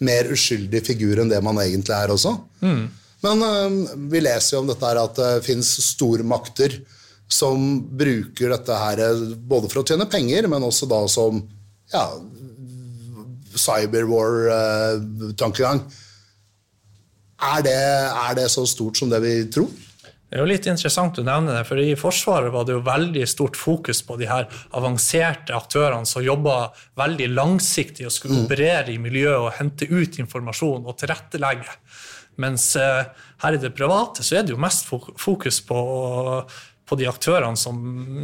mer 0.07 0.25
uskyldig 0.33 0.81
figur 0.87 1.21
enn 1.21 1.33
det 1.33 1.41
man 1.45 1.59
egentlig 1.61 1.95
er 1.97 2.11
også. 2.15 2.33
Mm. 2.63 2.85
Men 3.25 3.37
uh, 3.43 3.71
vi 4.13 4.19
leser 4.23 4.53
jo 4.55 4.61
om 4.63 4.69
dette 4.71 4.87
her 4.87 4.99
at 5.03 5.15
det 5.19 5.45
fins 5.49 5.69
stormakter 5.91 6.71
som 7.31 7.57
bruker 7.99 8.49
dette 8.55 8.75
her 8.79 8.97
både 9.51 9.67
for 9.71 9.79
å 9.83 9.87
tjene 9.87 10.07
penger, 10.11 10.43
men 10.51 10.67
også 10.67 10.85
da 10.91 11.01
som 11.11 11.33
ja, 11.93 12.05
cyberwar-tankegang. 13.59 15.79
Uh, 15.83 15.87
er, 17.41 17.67
er 17.67 18.35
det 18.39 18.49
så 18.53 18.67
stort 18.69 18.97
som 19.01 19.09
det 19.11 19.21
vi 19.25 19.35
tror? 19.53 19.71
Det 20.31 20.39
er 20.39 20.45
jo 20.45 20.51
litt 20.53 20.67
interessant 20.71 21.19
å 21.19 21.25
nevne 21.27 21.57
det, 21.57 21.65
for 21.67 21.81
I 21.83 21.97
Forsvaret 21.99 22.53
var 22.55 22.67
det 22.67 22.77
jo 22.77 22.85
veldig 22.87 23.25
stort 23.27 23.57
fokus 23.59 23.99
på 24.07 24.15
de 24.21 24.29
her 24.31 24.47
avanserte 24.79 25.57
aktørene 25.57 26.07
som 26.07 26.23
jobba 26.23 26.69
veldig 27.01 27.33
langsiktig 27.35 28.07
og 28.07 28.15
skulle 28.15 28.39
mm. 28.39 28.45
operere 28.47 28.95
i 28.95 29.01
miljøet 29.03 29.49
og 29.49 29.57
hente 29.59 29.89
ut 29.91 30.21
informasjon 30.23 30.87
og 30.87 30.95
tilrettelegge. 31.03 31.75
Mens 32.41 32.69
eh, 32.79 33.09
her 33.43 33.57
i 33.57 33.61
det 33.61 33.73
private 33.75 34.23
så 34.23 34.39
er 34.39 34.47
det 34.47 34.55
jo 34.55 34.61
mest 34.63 34.87
fokus 34.87 35.59
på, 35.67 35.81
på 36.87 36.99
de 37.01 37.09
aktørene 37.11 37.59
som, 37.59 37.81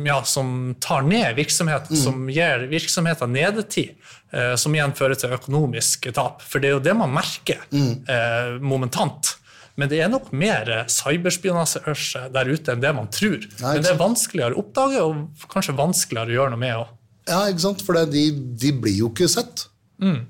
ja, 0.07 0.21
som, 0.23 0.77
tar 0.83 1.03
ned 1.11 1.35
virksomheten, 1.41 1.99
mm. 1.99 2.03
som 2.05 2.31
gir 2.31 2.69
virksomheten 2.71 3.35
nedetid, 3.35 3.99
eh, 4.31 4.55
som 4.55 4.79
igjen 4.79 4.95
fører 4.95 5.19
til 5.19 5.35
økonomisk 5.35 6.07
tap. 6.15 6.47
For 6.47 6.63
det 6.63 6.71
er 6.71 6.79
jo 6.79 6.85
det 6.87 6.95
man 7.03 7.19
merker 7.19 7.67
mm. 7.75 7.93
eh, 8.07 8.55
momentant. 8.63 9.35
Men 9.77 9.91
det 9.93 10.01
er 10.01 10.09
nok 10.09 10.31
mer 10.33 10.71
cyberspionasje 10.89 12.29
der 12.33 12.49
ute 12.49 12.73
enn 12.73 12.83
det 12.83 12.93
man 12.97 13.11
tror. 13.13 13.43
Men 13.61 13.85
det 13.85 13.93
er 13.93 14.01
vanskeligere 14.01 14.57
å 14.57 14.63
oppdage 14.63 15.03
og 15.05 15.47
kanskje 15.53 15.77
vanskeligere 15.77 16.33
å 16.33 16.37
gjøre 16.39 16.55
noe 16.55 16.63
med 16.63 16.77
òg. 16.79 16.93
Ja, 17.27 17.41
ikke 17.51 17.65
sant? 17.65 17.83
for 17.85 17.99
de, 18.09 18.27
de, 18.33 18.73
blir 18.73 18.97
jo 19.03 19.11
ikke 19.13 19.29
sett. 19.29 19.67
Mm. 20.01 20.21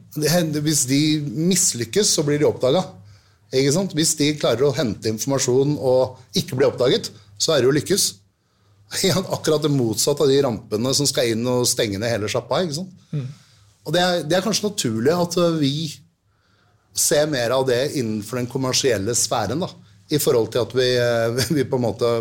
Hvis 0.64 0.86
de 0.90 1.00
mislykkes, 1.22 2.14
så 2.16 2.24
blir 2.26 2.40
de 2.40 2.48
oppdaga. 2.48 2.82
Hvis 3.52 4.16
de 4.18 4.32
klarer 4.40 4.66
å 4.66 4.74
hente 4.74 5.12
informasjon 5.12 5.76
og 5.76 6.38
ikke 6.38 6.58
bli 6.58 6.66
oppdaget, 6.66 7.12
så 7.38 7.54
er 7.54 7.62
det 7.62 7.70
jo 7.70 7.76
lykkes. 7.76 8.06
Akkurat 9.36 9.62
det 9.62 9.72
motsatte 9.74 10.24
av 10.24 10.30
de 10.32 10.40
rampene 10.42 10.94
som 10.96 11.08
skal 11.08 11.34
inn 11.34 11.46
og 11.50 11.66
stenge 11.70 12.00
ned 12.00 12.10
hele 12.10 12.30
sjappa. 12.32 12.62
Mm. 13.12 13.28
Og 13.86 13.94
det 13.94 14.02
er, 14.02 14.24
det 14.26 14.38
er, 14.38 14.44
kanskje 14.44 14.70
naturlig 14.70 15.14
at 15.14 15.38
vi 15.60 15.74
se 16.96 17.20
mer 17.30 17.52
av 17.56 17.66
det 17.68 17.82
innenfor 18.00 18.40
den 18.40 18.48
kommersielle 18.50 19.14
sfæren. 19.14 19.60
da, 19.60 19.68
I 20.10 20.18
forhold 20.22 20.52
til 20.52 20.64
at 20.64 20.74
vi, 20.76 20.88
eh, 20.96 21.46
vi 21.56 21.64
på 21.64 21.76
en 21.76 21.86
måte 21.86 22.12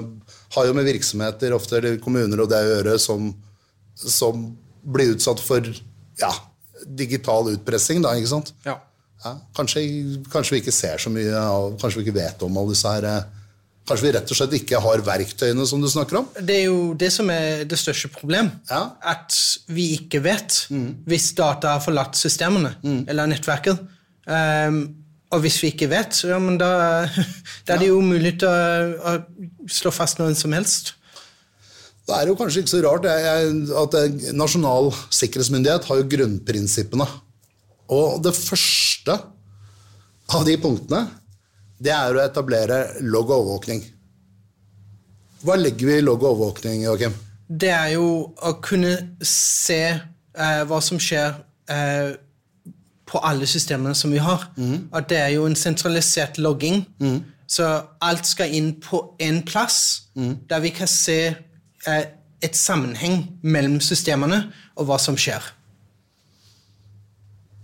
har 0.55 0.67
jo 0.67 0.73
med 0.73 0.87
virksomheter, 0.87 1.55
ofte 1.55 1.79
eller 1.79 2.01
kommuner 2.03 2.43
og 2.43 2.49
det 2.51 2.61
å 2.63 2.73
gjøre, 2.73 2.97
som, 2.99 3.31
som 3.95 4.49
blir 4.85 5.15
utsatt 5.15 5.41
for 5.41 5.65
ja, 6.19 6.33
digital 6.85 7.49
utpressing. 7.55 8.03
da, 8.03 8.15
ikke 8.15 8.35
sant? 8.35 8.53
Ja. 8.67 8.79
Ja, 9.25 9.31
kanskje, 9.57 9.81
kanskje, 10.29 10.53
vi 10.53 10.59
ikke 10.61 10.75
ser 10.75 11.01
så 11.01 11.09
mye 11.09 11.33
av, 11.33 11.71
kanskje 11.81 11.97
vi 12.01 12.03
ikke 12.05 12.19
vet 12.19 12.43
om 12.45 12.59
alle 12.59 12.75
disse 12.75 12.91
her 12.91 13.07
eh, 13.09 13.31
Kanskje 13.85 14.07
vi 14.07 14.11
rett 14.15 14.31
og 14.33 14.37
slett 14.39 14.53
ikke 14.57 14.79
har 14.81 15.01
verktøyene 15.05 15.65
som 15.69 15.77
du 15.77 15.85
snakker 15.85 16.17
om? 16.17 16.29
Det 16.41 16.55
er 16.55 16.63
jo 16.71 16.95
det 16.97 17.11
som 17.13 17.27
er 17.29 17.67
det 17.69 17.77
største 17.77 18.09
problem. 18.09 18.47
Ja. 18.65 18.79
At 19.13 19.35
vi 19.69 19.91
ikke 19.99 20.23
vet 20.25 20.55
mm. 20.73 20.87
hvis 21.05 21.27
data 21.37 21.75
har 21.75 21.83
forlatt 21.85 22.17
systemene 22.17 22.71
mm. 22.81 23.03
eller 23.03 23.29
nettverket. 23.29 23.83
Um, 24.25 24.79
og 25.33 25.41
hvis 25.43 25.57
vi 25.63 25.71
ikke 25.73 25.89
vet, 25.91 26.21
ja, 26.27 26.37
men 26.41 26.59
da, 26.61 26.69
da 27.65 27.75
er 27.75 27.81
det 27.81 27.89
jo 27.89 27.99
umulig 28.01 28.35
å, 28.45 28.53
å, 29.11 29.15
slå 29.71 29.91
fast 29.93 30.21
noen 30.21 30.37
som 30.37 30.53
helst. 30.55 30.93
Det 32.05 32.13
er 32.13 32.29
jo 32.29 32.37
kanskje 32.37 32.61
ikke 32.61 32.73
så 32.75 32.81
rart 32.85 33.07
at 33.09 33.95
Nasjonal 34.37 34.91
sikkerhetsmyndighet 35.09 35.87
har 35.89 36.01
jo 36.01 36.09
grunnprinsippene. 36.11 37.07
Og 37.95 38.21
det 38.25 38.33
første 38.37 39.15
av 40.33 40.45
de 40.45 40.55
punktene, 40.61 41.01
det 41.81 41.93
er 41.93 42.15
å 42.15 42.23
etablere 42.23 42.79
logg 43.01 43.29
og 43.29 43.39
overvåkning. 43.39 43.81
Hva 45.45 45.57
legger 45.59 45.89
vi 45.89 45.97
i 45.99 46.05
logg 46.05 46.23
og 46.23 46.35
overvåkning, 46.35 46.85
Joakim? 46.85 47.17
Det 47.45 47.69
er 47.73 47.91
jo 47.93 48.05
å 48.33 48.53
kunne 48.65 48.93
se 49.25 49.81
eh, 49.93 50.61
hva 50.65 50.79
som 50.81 51.01
skjer 51.01 51.35
eh, 51.69 52.15
på 53.05 53.21
alle 53.21 53.47
systemene 53.47 53.95
som 53.95 54.11
vi 54.11 54.21
har. 54.21 54.47
Mm. 54.57 54.89
Og 54.91 55.09
det 55.09 55.17
er 55.21 55.31
jo 55.35 55.45
en 55.45 55.55
sentralisert 55.55 56.39
logging. 56.41 56.85
Mm. 56.99 57.19
Så 57.47 57.67
alt 58.01 58.25
skal 58.25 58.53
inn 58.57 58.71
på 58.81 59.01
én 59.21 59.43
plass, 59.45 60.07
mm. 60.15 60.47
der 60.49 60.63
vi 60.63 60.73
kan 60.73 60.89
se 60.89 61.19
eh, 61.87 62.05
et 62.41 62.57
sammenheng 62.57 63.21
mellom 63.41 63.77
systemene 63.81 64.47
og 64.75 64.89
hva 64.89 64.97
som 65.01 65.17
skjer. 65.17 65.43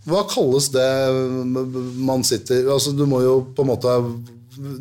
Hva 0.09 0.23
kalles 0.29 0.71
det 0.73 0.85
man 2.01 2.23
sitter 2.25 2.71
Altså, 2.73 2.89
du 2.97 3.03
må 3.05 3.19
jo 3.21 3.35
på 3.53 3.61
en 3.61 3.69
måte 3.69 3.91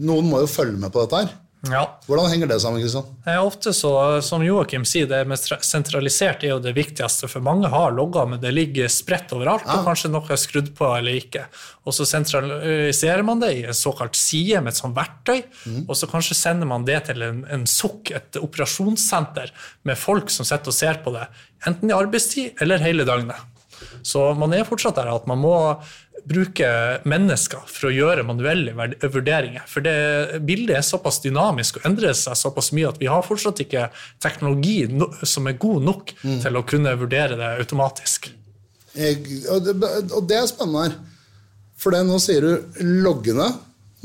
Noen 0.01 0.31
må 0.31 0.39
jo 0.41 0.49
følge 0.49 0.79
med 0.81 0.89
på 0.95 1.03
dette 1.05 1.19
her. 1.21 1.35
Ja. 1.69 1.83
Hvordan 2.07 2.31
henger 2.33 2.49
det 2.49 2.57
sammen? 2.63 2.81
Kristian? 2.81 3.09
Ofte 3.43 3.73
så, 3.77 3.93
Som 4.25 4.45
Joakim 4.45 4.87
sier, 4.89 5.09
det 5.11 5.19
med 5.29 5.41
sentralisert 5.41 6.45
er 6.45 6.55
jo 6.55 6.61
det 6.65 6.73
viktigste. 6.77 7.29
For 7.29 7.45
mange 7.45 7.69
har 7.69 7.93
logger, 7.93 8.31
men 8.31 8.41
det 8.41 8.55
ligger 8.57 8.89
spredt 8.93 9.35
overalt, 9.37 9.67
ja. 9.69 9.77
og 9.77 9.91
kanskje 9.91 10.13
noe 10.13 10.25
er 10.33 10.41
skrudd 10.41 10.73
på 10.79 10.89
eller 10.97 11.21
ikke. 11.21 11.45
Og 11.85 11.97
så 11.97 12.09
sentraliserer 12.09 13.27
man 13.27 13.45
det 13.45 13.53
i 13.59 13.63
en 13.69 13.77
såkalt 13.77 14.17
side 14.17 14.63
med 14.65 14.73
et 14.73 14.81
sånt 14.81 14.97
verktøy, 14.97 15.43
mm. 15.45 15.85
og 15.85 15.95
så 16.01 16.09
kanskje 16.11 16.39
sender 16.39 16.71
man 16.71 16.89
det 16.89 17.03
til 17.11 17.29
en, 17.29 17.45
en 17.53 17.69
SOK, 17.69 18.15
et 18.17 18.41
operasjonssenter, 18.41 19.53
med 19.85 20.01
folk 20.01 20.33
som 20.33 20.49
sitter 20.49 20.73
og 20.73 20.77
ser 20.77 21.05
på 21.05 21.13
det, 21.17 21.29
enten 21.69 21.93
i 21.93 21.97
arbeidstid 21.97 22.61
eller 22.65 22.81
hele 22.85 23.05
døgnet. 23.09 23.49
Så 24.07 24.31
man 24.37 24.53
er 24.57 24.69
fortsatt 24.69 24.99
der 24.99 25.13
at 25.13 25.29
man 25.29 25.41
må 25.41 25.55
bruke 26.31 26.67
mennesker 27.09 27.63
for 27.69 27.89
å 27.89 27.93
gjøre 27.95 28.25
manuelle 28.27 28.73
vurderinger. 29.03 29.65
For 29.69 29.85
det 29.85 30.41
bildet 30.47 30.79
er 30.79 30.87
såpass 30.87 31.21
dynamisk 31.25 31.81
og 31.81 31.89
endrer 31.91 32.15
seg 32.17 32.39
såpass 32.39 32.71
mye 32.77 32.91
at 32.93 33.01
vi 33.01 33.11
har 33.11 33.27
fortsatt 33.27 33.63
ikke 33.65 33.89
teknologi 34.23 34.85
som 35.27 35.51
er 35.51 35.59
god 35.61 35.89
nok 35.89 36.15
mm. 36.23 36.39
til 36.45 36.59
å 36.59 36.67
kunne 36.67 36.95
vurdere 37.01 37.39
det 37.41 37.51
automatisk. 37.65 38.31
Jeg, 38.95 39.21
og, 39.51 39.67
det, 39.67 39.75
og, 40.11 40.23
det, 40.27 40.39
er 40.39 40.49
spennende 40.51 40.87
her. 40.87 40.97
For 41.81 41.95
det 41.95 42.03
nå 42.07 42.19
sier 42.23 42.45
du 42.45 42.81
loggene 43.05 43.51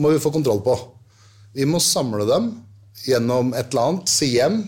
må 0.02 0.12
vi 0.14 0.22
få 0.22 0.32
kontroll 0.34 0.62
på. 0.66 0.76
Vi 1.56 1.68
må 1.70 1.82
samle 1.84 2.28
dem 2.28 2.52
gjennom 3.06 3.54
et 3.56 3.70
eller 3.70 3.90
annet, 3.90 4.12
si 4.12 4.34
hjem. 4.36 4.64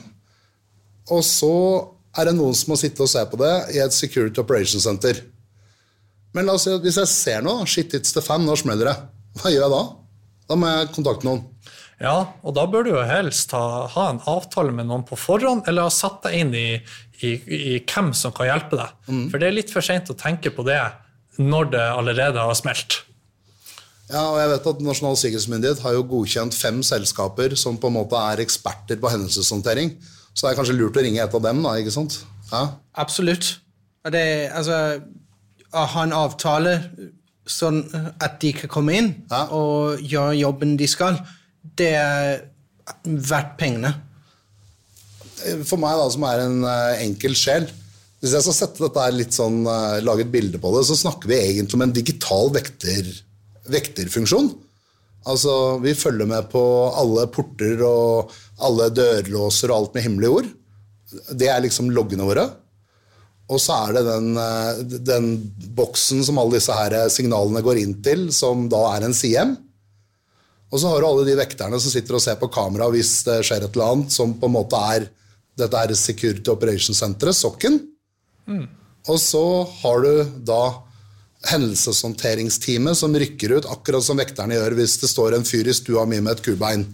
Og 1.13 1.23
så 1.25 1.55
er 2.17 2.29
det 2.29 2.37
noen 2.37 2.55
som 2.57 2.73
må 2.73 2.77
sitte 2.79 3.03
og 3.05 3.11
se 3.11 3.23
på 3.29 3.39
det 3.39 3.53
i 3.75 3.81
et 3.83 3.95
Security 3.95 4.41
Operations 4.41 4.85
Center. 4.87 5.19
Men 6.35 6.47
la 6.47 6.57
oss 6.57 6.67
si 6.67 6.73
at 6.73 6.83
hvis 6.83 6.99
jeg 6.99 7.11
ser 7.11 7.45
noe, 7.45 7.65
shit 7.69 7.95
it's 7.97 8.13
the 8.15 8.23
fan, 8.23 8.45
nå 8.45 8.55
smeller 8.59 8.91
det. 8.91 8.97
Hva 9.41 9.53
gjør 9.53 9.65
jeg 9.65 9.73
da? 9.73 9.83
Da 10.47 10.57
må 10.59 10.71
jeg 10.71 10.91
kontakte 10.95 11.27
noen. 11.27 11.45
Ja, 11.97 12.17
og 12.45 12.53
da 12.53 12.67
bør 12.69 12.85
du 12.85 12.91
jo 12.91 13.01
helst 13.09 13.55
ha, 13.57 13.87
ha 13.89 14.05
en 14.11 14.21
avtale 14.29 14.73
med 14.75 14.85
noen 14.89 15.05
på 15.07 15.17
forhånd, 15.17 15.65
eller 15.69 15.87
ha 15.87 15.93
satt 15.93 16.21
deg 16.27 16.37
inn 16.43 16.53
i, 16.53 16.67
i, 17.25 17.31
i 17.33 17.79
hvem 17.81 18.11
som 18.13 18.35
kan 18.37 18.51
hjelpe 18.51 18.77
deg. 18.77 18.93
Mm. 19.09 19.25
For 19.31 19.41
det 19.41 19.49
er 19.49 19.57
litt 19.57 19.73
for 19.73 19.85
seint 19.85 20.11
å 20.13 20.17
tenke 20.17 20.53
på 20.53 20.65
det 20.67 20.79
når 21.41 21.71
det 21.73 21.85
allerede 21.95 22.43
har 22.45 22.57
smelt. 22.57 23.01
Ja, 24.07 24.23
og 24.29 24.37
jeg 24.39 24.51
vet 24.53 24.67
at 24.71 24.83
Nasjonal 24.85 25.17
sikkerhetsmyndighet 25.19 25.81
har 25.83 25.97
jo 25.97 26.05
godkjent 26.07 26.55
fem 26.55 26.79
selskaper 26.85 27.57
som 27.59 27.79
på 27.81 27.89
en 27.89 27.97
måte 27.97 28.19
er 28.29 28.45
eksperter 28.45 28.99
på 29.01 29.11
hendelseshåndtering. 29.11 29.97
Så 30.31 30.45
det 30.45 30.53
er 30.53 30.59
kanskje 30.59 30.77
lurt 30.77 30.95
å 30.95 31.03
ringe 31.03 31.23
et 31.23 31.33
av 31.33 31.43
dem, 31.43 31.59
da, 31.65 31.73
ikke 31.81 31.95
sant? 31.97 32.21
Ja. 32.53 32.61
Absolutt. 32.95 33.57
Det, 34.07 34.23
altså, 34.55 35.01
ha 35.93 36.03
en 36.05 36.15
avtale 36.15 36.75
sånn 37.47 37.81
at 38.23 38.39
de 38.41 38.51
kan 38.55 38.71
komme 38.71 38.95
inn 38.99 39.09
ja. 39.31 39.45
og 39.55 40.03
gjøre 40.03 40.35
jobben 40.39 40.75
de 40.79 40.87
skal, 40.89 41.19
det 41.79 41.93
er 41.95 42.43
verdt 43.03 43.55
pengene. 43.59 43.93
For 45.67 45.79
meg, 45.79 45.97
da, 45.99 46.07
som 46.11 46.25
er 46.27 46.43
en 46.47 46.63
uh, 46.65 46.97
enkel 46.97 47.35
sjel 47.37 47.67
Hvis 48.17 48.31
jeg 48.33 48.41
skal 48.41 48.55
sette 48.57 48.81
dette 48.81 49.03
litt 49.13 49.35
sånn, 49.35 49.59
uh, 49.69 49.99
lage 50.01 50.25
et 50.25 50.31
bilde 50.33 50.57
på 50.61 50.71
det, 50.73 50.81
så 50.89 50.97
snakker 50.97 51.29
vi 51.29 51.37
egentlig 51.37 51.77
om 51.77 51.85
en 51.85 51.93
digital 51.93 52.49
vekter, 52.55 53.11
vekterfunksjon. 53.69 54.49
Altså, 55.29 55.77
Vi 55.83 55.93
følger 55.93 56.29
med 56.29 56.49
på 56.51 56.63
alle 56.89 57.27
porter 57.29 57.83
og 57.85 58.33
alle 58.65 58.89
dørlåser 58.95 59.69
og 59.69 59.77
alt 59.77 59.97
med 59.97 60.07
hemmelige 60.07 60.39
ord. 60.39 60.49
Det 61.37 61.51
er 61.51 61.61
liksom 61.63 61.93
loggene 61.93 62.25
våre. 62.27 62.47
Og 63.47 63.61
så 63.63 63.77
er 63.85 63.95
det 63.95 64.03
den, 64.07 64.33
eh, 64.37 64.81
den 65.07 65.27
boksen 65.77 66.23
som 66.27 66.39
alle 66.41 66.57
disse 66.57 66.75
her 66.75 66.97
signalene 67.13 67.63
går 67.63 67.79
inn 67.79 67.95
til, 68.03 68.27
som 68.35 68.67
da 68.71 68.81
er 68.95 69.07
en 69.07 69.15
CM. 69.15 69.55
Og 70.67 70.81
så 70.81 70.89
har 70.91 70.99
du 70.99 71.07
alle 71.07 71.27
de 71.29 71.37
vekterne 71.39 71.79
som 71.79 71.93
sitter 71.93 72.17
og 72.17 72.23
ser 72.23 72.35
på 72.41 72.49
kamera 72.51 72.89
hvis 72.91 73.21
det 73.27 73.39
skjer 73.47 73.63
et 73.63 73.71
eller 73.71 73.93
annet, 73.93 74.11
som 74.11 74.33
på 74.35 74.49
en 74.49 74.57
måte 74.57 74.81
er 74.97 75.07
dette 75.57 75.79
er 75.79 75.93
Security 75.97 76.51
Operations 76.53 76.99
Center, 76.99 77.31
sokken. 77.33 77.79
Og 79.07 79.19
så 79.21 79.45
har 79.81 80.03
du 80.03 80.11
da 80.45 80.61
hendelseshåndteringsteamet 81.47 82.97
som 82.99 83.15
rykker 83.15 83.55
ut, 83.57 83.69
akkurat 83.71 84.03
som 84.03 84.19
vekterne 84.19 84.57
gjør 84.57 84.75
hvis 84.77 84.97
det 85.01 85.09
står 85.09 85.37
en 85.37 85.47
fyr 85.47 85.69
i 85.69 85.75
stua 85.75 86.05
mi 86.09 86.19
med 86.21 86.35
et 86.35 86.43
kubein. 86.45 86.85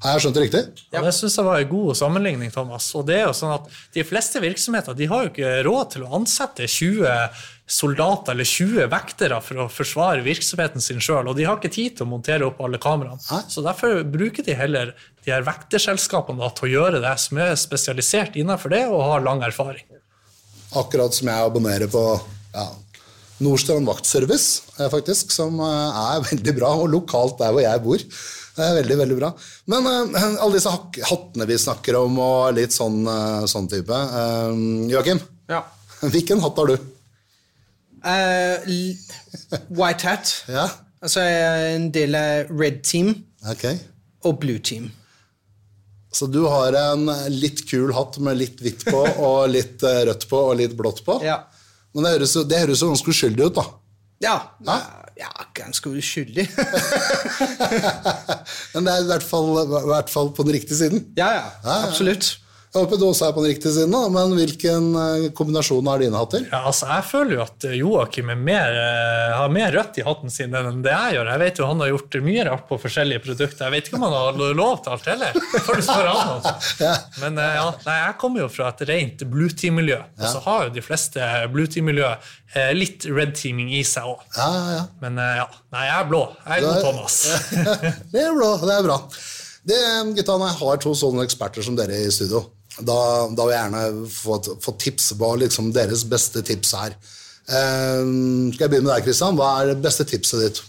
Har 0.00 0.16
jeg 0.16 0.24
skjønt 0.24 0.36
det 0.38 0.42
riktig? 0.46 0.60
Ja, 0.94 1.02
Det 1.04 1.12
synes 1.12 1.36
jeg 1.36 1.44
var 1.44 1.60
en 1.60 1.68
god 1.68 1.96
sammenligning, 1.98 2.50
Thomas. 2.54 2.88
Og 2.96 3.04
det 3.08 3.18
er 3.18 3.26
jo 3.26 3.36
sånn 3.36 3.52
at 3.52 3.66
De 3.92 4.04
fleste 4.06 4.40
virksomheter 4.40 4.96
de 4.96 5.08
har 5.10 5.26
jo 5.26 5.32
ikke 5.32 5.50
råd 5.66 5.90
til 5.92 6.06
å 6.06 6.14
ansette 6.16 6.64
20 6.64 7.10
soldater 7.70 8.34
eller 8.34 8.48
20 8.48 8.88
vektere 8.90 9.38
for 9.44 9.62
å 9.62 9.68
forsvare 9.70 10.24
virksomheten 10.26 10.82
sin 10.82 10.98
sjøl, 11.04 11.28
og 11.30 11.36
de 11.38 11.46
har 11.46 11.60
ikke 11.60 11.70
tid 11.70 11.98
til 11.98 12.08
å 12.08 12.10
montere 12.10 12.48
opp 12.48 12.58
alle 12.64 12.80
kameraene. 12.82 13.22
Så 13.52 13.62
derfor 13.62 14.02
bruker 14.02 14.46
de 14.46 14.56
heller 14.58 14.94
de 15.22 15.30
her 15.30 15.44
vekterselskapene 15.46 16.42
da, 16.42 16.50
til 16.56 16.66
å 16.66 16.72
gjøre 16.72 17.02
det 17.04 17.14
som 17.22 17.38
er 17.38 17.54
spesialisert 17.60 18.40
innenfor 18.40 18.74
det 18.74 18.86
og 18.88 19.04
har 19.06 19.22
lang 19.26 19.44
erfaring. 19.46 19.86
Akkurat 20.80 21.14
som 21.14 21.30
jeg 21.30 21.46
abonnerer 21.46 21.90
på 21.90 22.02
ja, 22.54 22.66
Nordstrand 23.42 23.88
Vaktservice, 23.88 24.62
eh, 24.78 24.90
faktisk, 24.90 25.30
som 25.34 25.62
eh, 25.62 26.02
er 26.16 26.26
veldig 26.30 26.56
bra, 26.58 26.74
og 26.74 26.90
lokalt 26.92 27.38
der 27.40 27.54
hvor 27.54 27.64
jeg 27.64 27.84
bor. 27.86 28.04
Det 28.56 28.64
er 28.66 28.74
veldig, 28.82 28.96
veldig 28.98 29.16
bra. 29.20 29.30
Men 29.72 29.86
uh, 29.86 30.24
alle 30.42 30.56
disse 30.58 30.72
hattene 31.08 31.46
vi 31.48 31.56
snakker 31.62 31.96
om, 32.00 32.18
og 32.20 32.54
litt 32.58 32.74
sånn, 32.74 33.00
uh, 33.08 33.44
sånn 33.50 33.68
type 33.70 33.94
uh, 33.94 34.50
Joakim, 34.90 35.20
Ja. 35.50 35.62
hvilken 36.12 36.40
hatt 36.44 36.58
har 36.60 36.72
du? 36.74 36.76
White 39.68 40.06
hat. 40.08 40.34
Ja, 40.58 40.68
Altså 41.00 41.22
jeg 41.24 41.36
er 41.48 41.62
en 41.78 41.86
del 41.96 42.12
av 42.18 42.50
red 42.60 42.82
team 42.84 43.14
ok. 43.48 43.62
og 44.28 44.34
blue 44.42 44.58
team. 44.60 44.90
Så 46.12 46.26
du 46.28 46.42
har 46.44 46.74
en 46.76 47.06
litt 47.32 47.62
kul 47.70 47.94
hatt 47.96 48.18
med 48.20 48.36
litt 48.36 48.60
hvitt 48.60 48.84
på, 48.84 49.00
og 49.30 49.46
litt 49.48 49.80
rødt 49.80 50.26
på, 50.28 50.40
og 50.50 50.58
litt 50.60 50.74
blått 50.76 51.00
på. 51.06 51.16
Ja. 51.24 51.38
Men 51.94 52.04
det 52.04 52.12
høres, 52.18 52.34
jo- 52.36 52.44
det 52.50 52.58
høres 52.66 52.82
jo 52.84 52.90
ganske 52.92 53.14
uskyldig 53.14 53.46
ut, 53.48 53.56
da. 53.62 53.64
Ja, 54.26 54.34
Ja. 54.68 54.76
Ja 55.20 55.30
ganske 55.54 55.90
uskyldig. 55.92 56.46
Men 58.74 58.86
det 58.86 58.92
er 58.94 59.02
i 59.04 59.08
hvert 59.10 59.26
fall, 59.26 59.50
i 59.64 59.88
hvert 59.90 60.12
fall 60.12 60.32
på 60.36 60.46
den 60.46 60.56
riktige 60.56 60.78
siden. 60.78 61.04
ja, 61.20 61.30
ja, 61.38 61.48
ja. 61.64 61.80
absolutt. 61.88 62.38
Jeg 62.70 62.84
håper 62.84 63.02
også 63.02 63.26
er 63.26 63.32
på 63.34 63.42
den 63.42 63.50
riktige 63.50 63.72
siden, 63.74 63.94
da. 63.94 64.04
Men 64.14 64.36
hvilken 64.38 64.84
eh, 64.94 65.24
kombinasjon 65.34 65.88
har 65.90 65.98
dine 65.98 66.14
hatter? 66.14 66.44
Ja, 66.52 66.60
altså, 66.70 66.86
jeg 66.86 67.06
føler 67.08 67.34
jo 67.34 67.40
at 67.42 67.64
Joakim 67.74 68.30
er 68.30 68.38
mer, 68.38 68.76
eh, 68.78 69.32
har 69.34 69.50
mer 69.50 69.74
rødt 69.74 69.98
i 69.98 70.04
hatten 70.06 70.30
sin 70.30 70.54
enn 70.54 70.78
det 70.84 70.92
jeg 70.92 71.16
gjør. 71.16 71.30
Jeg 71.32 71.42
vet 71.42 71.58
jo 71.58 71.66
Han 71.66 71.82
har 71.82 71.90
gjort 71.90 72.18
mye 72.28 72.44
rart 72.46 72.68
på 72.68 72.78
forskjellige 72.84 73.24
produkter. 73.24 73.64
Jeg 73.66 73.74
vet 73.74 73.90
ikke 73.90 73.98
om 73.98 74.06
han 74.06 74.14
har 74.14 74.54
lov 74.60 74.84
til 74.84 74.94
alt 74.94 75.10
heller. 75.10 75.40
Får 75.66 75.80
du 75.80 75.84
spør 75.88 76.10
han 76.12 76.30
altså. 76.36 76.54
Men 77.24 77.42
eh, 77.42 77.56
ja, 77.58 77.66
nei, 77.88 77.96
jeg 78.04 78.16
kommer 78.22 78.44
jo 78.44 78.48
fra 78.54 78.70
et 78.70 78.84
rent 78.92 79.26
blue 79.34 79.50
team-miljø. 79.50 79.98
Og 80.20 80.28
så 80.30 80.44
har 80.46 80.68
jo 80.68 80.74
de 80.78 80.86
fleste 80.86 81.32
blue 81.50 81.70
team-miljø 81.74 82.06
eh, 82.06 82.70
litt 82.78 83.08
red 83.10 83.34
teaming 83.34 83.74
i 83.74 83.82
seg 83.86 84.06
òg. 84.14 84.22
Ja, 84.38 84.48
ja. 84.76 84.86
Men 85.02 85.18
eh, 85.18 85.34
ja, 85.42 85.50
nei, 85.74 85.84
jeg 85.90 85.98
er 85.98 86.08
blå. 86.14 86.22
Jeg 86.46 86.62
er 86.62 86.68
god 86.68 86.86
Thomas. 86.86 87.20
det 88.14 88.24
er 88.28 88.38
blå. 88.38 88.54
det 88.62 88.78
er 88.78 88.86
bra. 88.86 89.02
Det, 89.66 89.82
gutta, 90.16 90.38
jeg 90.46 90.58
har 90.62 90.80
to 90.80 90.94
sånne 90.96 91.26
eksperter 91.26 91.66
som 91.66 91.76
dere 91.76 91.98
i 92.00 92.08
studio, 92.14 92.46
da, 92.86 93.00
da 93.34 93.46
vil 93.46 93.54
jeg 93.54 93.62
gjerne 93.64 94.10
få, 94.14 94.40
få 94.64 94.76
tips 94.80 95.12
hva 95.20 95.34
liksom 95.40 95.72
deres 95.76 96.06
beste 96.08 96.44
tips 96.46 96.74
er. 96.80 96.96
Uh, 97.50 98.50
skal 98.54 98.66
jeg 98.66 98.72
begynne 98.72 98.88
med 98.88 98.94
deg, 98.94 99.06
Kristian? 99.08 99.38
Hva 99.38 99.54
er 99.60 99.72
det 99.72 99.80
beste 99.84 100.06
tipset 100.08 100.44
ditt? 100.44 100.60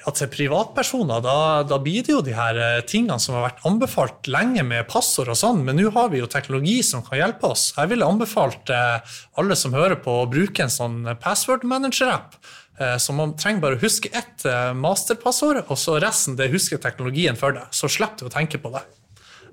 Ja, 0.00 0.12
Til 0.16 0.30
privatpersoner 0.32 1.20
da, 1.24 1.34
da 1.68 1.76
blir 1.82 2.04
det 2.04 2.14
jo 2.14 2.22
de 2.24 2.32
her 2.32 2.56
eh, 2.56 2.78
tingene 2.88 3.20
som 3.20 3.36
har 3.36 3.50
vært 3.50 3.66
anbefalt 3.68 4.30
lenge 4.32 4.62
med 4.64 4.88
passord 4.88 5.28
og 5.28 5.36
sånn, 5.36 5.60
men 5.66 5.76
nå 5.76 5.90
har 5.92 6.08
vi 6.12 6.22
jo 6.22 6.30
teknologi 6.30 6.78
som 6.86 7.04
kan 7.04 7.20
hjelpe 7.20 7.50
oss. 7.50 7.66
Jeg 7.76 7.90
ville 7.92 8.08
anbefalt 8.08 8.72
eh, 8.72 9.18
alle 9.40 9.58
som 9.60 9.76
hører 9.76 10.00
på, 10.00 10.22
å 10.22 10.30
bruke 10.30 10.64
en 10.64 10.72
sånn 10.72 11.02
password 11.20 11.66
manager-app. 11.68 12.38
Eh, 12.80 12.96
så 12.96 13.12
man 13.16 13.36
trenger 13.36 13.64
bare 13.66 13.76
å 13.76 13.82
huske 13.82 14.12
ett 14.16 14.46
eh, 14.48 14.72
masterpassord, 14.72 15.66
og 15.66 15.76
så 15.78 15.98
resten 16.00 16.38
det 16.38 16.48
husker 16.54 16.80
teknologien 16.80 17.36
for 17.36 17.56
deg. 17.56 17.68
Så 17.76 17.90
slipper 17.92 18.24
du 18.24 18.30
å 18.30 18.34
tenke 18.38 18.60
på 18.62 18.72
det. 18.72 18.86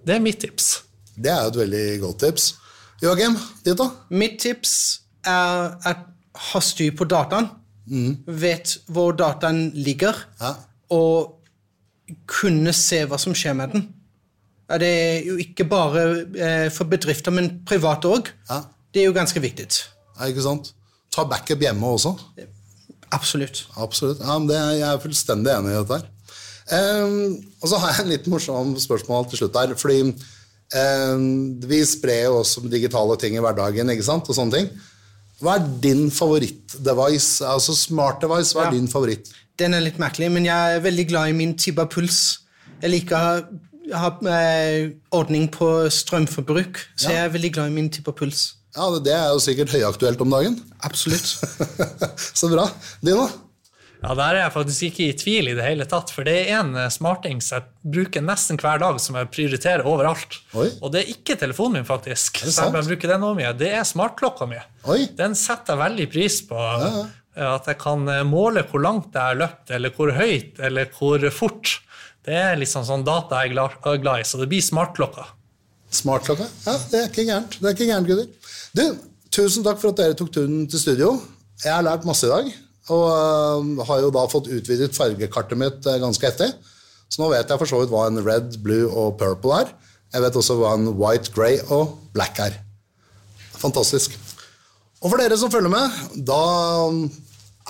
Det 0.07 0.15
er 0.15 0.23
mitt 0.23 0.39
tips. 0.39 0.77
Det 1.17 1.31
er 1.33 1.41
jo 1.43 1.49
et 1.53 1.59
veldig 1.63 1.85
godt 2.03 2.19
tips. 2.25 2.47
Joakim, 3.01 3.37
ditt 3.65 3.77
da? 3.79 3.89
Mitt 4.09 4.39
tips 4.41 4.73
er 5.25 5.75
at 5.85 6.05
ha 6.51 6.59
styr 6.61 6.93
på 6.97 7.07
dataen. 7.09 7.49
Vet 8.27 8.77
hvor 8.91 9.13
dataen 9.17 9.71
ligger, 9.73 10.15
Ja. 10.41 10.53
og 10.93 11.33
kunne 12.29 12.71
se 12.75 13.01
hva 13.05 13.17
som 13.19 13.33
skjer 13.35 13.55
med 13.55 13.73
den. 13.73 13.87
Det 14.79 14.87
er 14.87 15.21
jo 15.27 15.37
ikke 15.39 15.63
bare 15.67 16.01
eh, 16.35 16.69
for 16.75 16.83
bedrifter, 16.91 17.31
men 17.31 17.61
private 17.67 18.07
òg. 18.11 18.29
Ja. 18.49 18.61
Det 18.93 19.01
er 19.01 19.05
jo 19.09 19.15
ganske 19.15 19.39
viktig. 19.43 19.67
Ja, 20.17 20.27
ikke 20.27 20.43
sant? 20.43 20.73
Ta 21.15 21.23
backup 21.27 21.59
hjemme 21.63 21.87
også. 21.95 22.13
Absolutt. 23.15 23.65
Absolutt. 23.79 24.19
Ja, 24.19 24.35
det, 24.43 24.57
jeg 24.79 24.87
er 24.89 24.99
fullstendig 25.03 25.53
enig 25.53 25.71
i 25.71 25.77
dette 25.79 25.99
her. 26.01 26.13
Um, 26.67 27.37
og 27.63 27.69
så 27.71 27.77
har 27.79 27.93
jeg 27.95 28.03
en 28.03 28.11
litt 28.11 28.25
morsom 28.27 28.73
spørsmål 28.83 29.29
til 29.31 29.39
slutt 29.39 29.55
her. 29.55 29.71
fordi 29.79 30.01
vi 30.71 31.79
sprer 31.85 32.23
jo 32.25 32.39
også 32.41 32.63
digitale 32.69 33.17
ting 33.17 33.35
i 33.37 33.39
hverdagen, 33.43 33.89
ikke 33.93 34.03
sant? 34.03 34.27
og 34.29 34.35
sånne 34.35 34.51
ting. 34.57 34.69
Hva 35.41 35.55
er 35.59 35.67
din 35.81 36.09
favoritt-device? 36.11 37.45
Altså 37.45 37.75
smart 37.77 38.21
device, 38.21 38.53
hva 38.53 38.65
er 38.67 38.71
Ja. 38.73 38.77
din 38.79 38.87
favoritt? 38.87 39.29
Den 39.57 39.73
er 39.73 39.79
litt 39.81 39.97
merkelig, 39.97 40.31
men 40.31 40.45
jeg 40.45 40.75
er 40.75 40.79
veldig 40.81 41.07
glad 41.09 41.29
i 41.29 41.31
min 41.37 41.55
Tiba 41.57 41.85
Puls. 41.85 42.39
Jeg 42.81 42.91
liker 42.91 43.15
å 43.15 43.19
ha, 43.93 44.09
ha 44.09 44.09
eh, 44.29 44.89
ordning 45.11 45.47
på 45.49 45.87
strømforbruk, 45.89 46.77
så 46.97 47.09
Ja. 47.09 47.15
jeg 47.15 47.25
er 47.25 47.29
veldig 47.37 47.53
glad 47.53 47.67
i 47.67 47.73
min 47.75 47.89
Tiba 47.89 48.11
Puls. 48.11 48.53
Ja, 48.75 48.89
det- 48.91 49.03
Det 49.05 49.13
er 49.13 49.29
jo 49.29 49.39
sikkert 49.39 49.69
høyaktuelt 49.69 50.21
om 50.21 50.29
dagen. 50.29 50.61
Absolutt. 50.83 51.37
så 52.35 52.49
bra. 52.49 52.69
Din, 53.03 53.15
da? 53.15 53.29
Ja, 54.03 54.13
Der 54.13 54.35
er 54.35 54.39
jeg 54.43 54.53
faktisk 54.53 54.83
ikke 54.91 55.05
i 55.07 55.13
tvil 55.17 55.47
i 55.49 55.55
det 55.57 55.63
hele 55.65 55.85
tatt, 55.89 56.11
for 56.13 56.23
det 56.27 56.35
er 56.43 56.59
en 56.59 56.75
eh, 56.77 56.89
smarting 56.93 57.39
som 57.41 57.57
jeg 57.57 57.93
bruker 57.97 58.21
nesten 58.21 58.59
hver 58.61 58.77
dag, 58.83 58.99
som 59.01 59.15
jeg 59.17 59.29
prioriterer 59.33 59.85
overalt. 59.89 60.37
Oi. 60.53 60.67
Og 60.81 60.91
det 60.93 61.01
er 61.03 61.13
ikke 61.15 61.37
telefonen 61.41 61.79
min, 61.79 61.87
faktisk. 61.87 62.43
det 62.45 62.53
Selv 62.53 62.69
om 62.69 62.77
jeg 62.81 62.89
bruker 62.91 63.13
den 63.15 63.25
også 63.25 63.39
mye. 63.39 63.53
Det 63.57 63.71
er 63.73 63.87
smartklokka 63.89 64.47
mi. 64.51 64.59
Oi. 64.93 64.99
Den 65.17 65.33
setter 65.35 65.73
jeg 65.73 65.81
veldig 65.85 66.07
pris 66.13 66.41
på. 66.49 66.59
eh, 66.61 66.99
At 67.47 67.67
jeg 67.69 67.77
kan 67.81 68.05
eh, 68.09 68.23
måle 68.25 68.63
hvor 68.69 68.81
langt 68.85 69.13
jeg 69.13 69.21
har 69.21 69.35
løpt, 69.41 69.73
eller 69.73 69.93
hvor 69.97 70.13
høyt, 70.17 70.59
eller 70.59 70.85
hvor 70.97 71.25
fort. 71.33 71.79
Det 72.27 72.35
er 72.37 72.55
liksom 72.59 72.83
sånn 72.85 73.05
data 73.07 73.41
jeg 73.45 73.53
er 73.55 73.97
glad 74.03 74.19
i, 74.21 74.23
så 74.27 74.37
det 74.41 74.49
blir 74.51 74.61
smartklokka. 74.61 75.25
Smartklokka? 75.89 76.45
Ja, 76.67 76.73
det 76.91 76.99
er 77.01 77.05
ikke 77.09 77.23
gærent. 77.29 77.57
Det 77.61 77.69
er 77.69 77.75
ikke 77.77 77.87
gærent, 77.87 78.07
gutter. 78.09 78.55
Du, 78.75 78.85
tusen 79.31 79.63
takk 79.65 79.79
for 79.81 79.93
at 79.93 80.01
dere 80.01 80.17
tok 80.19 80.31
turen 80.35 80.65
til 80.69 80.81
studio. 80.81 81.13
Jeg 81.63 81.71
har 81.73 81.85
lært 81.87 82.03
masse 82.05 82.27
i 82.27 82.31
dag, 82.33 82.49
og 82.93 83.05
øh, 83.11 83.85
har 83.87 84.03
jo 84.03 84.13
da 84.15 84.25
fått 84.31 84.49
utvidet 84.53 84.95
fargekartet 84.95 85.59
mitt 85.59 85.87
øh, 85.87 85.99
ganske 86.03 86.29
heftig. 86.29 86.51
Så 87.07 87.21
nå 87.21 87.29
vet 87.31 87.49
jeg 87.49 87.59
for 87.59 87.69
så 87.69 87.81
vidt 87.81 87.91
hva 87.91 88.07
en 88.07 88.23
red, 88.23 88.57
blue 88.63 88.87
og 88.91 89.17
purple 89.19 89.61
er. 89.61 89.73
Jeg 90.13 90.23
vet 90.23 90.39
også 90.39 90.55
hva 90.59 90.73
en 90.77 90.89
white, 90.99 91.31
grey 91.35 91.59
og 91.73 91.97
black 92.15 92.39
er. 92.43 92.59
Fantastisk. 93.57 94.15
Og 95.01 95.11
for 95.11 95.19
dere 95.21 95.37
som 95.39 95.51
følger 95.53 95.71
med, 95.71 96.23
da 96.27 96.41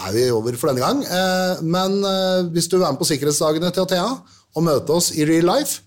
er 0.06 0.14
vi 0.16 0.30
over 0.32 0.58
for 0.60 0.72
denne 0.72 0.84
gang. 0.84 1.04
Eh, 1.04 1.64
Men 1.64 2.00
eh, 2.06 2.50
hvis 2.54 2.70
du 2.70 2.78
vil 2.78 2.86
være 2.86 2.96
med 2.96 3.02
på 3.02 3.10
sikkerhetsdagene 3.12 3.72
til 3.74 3.86
Athea 3.86 4.10
og 4.56 4.64
møte 4.64 4.94
oss 4.94 5.12
i 5.16 5.26
real 5.26 5.50
life, 5.50 5.82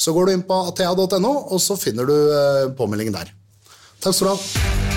så 0.00 0.14
går 0.16 0.26
du 0.26 0.32
inn 0.32 0.46
på 0.48 0.56
athea.no, 0.70 1.34
og 1.52 1.60
så 1.60 1.76
finner 1.76 2.08
du 2.08 2.16
eh, 2.16 2.70
påmeldingen 2.76 3.16
der. 3.16 3.34
Takk 4.00 4.16
skal 4.16 4.32
du 4.32 4.34
ha. 4.34 4.89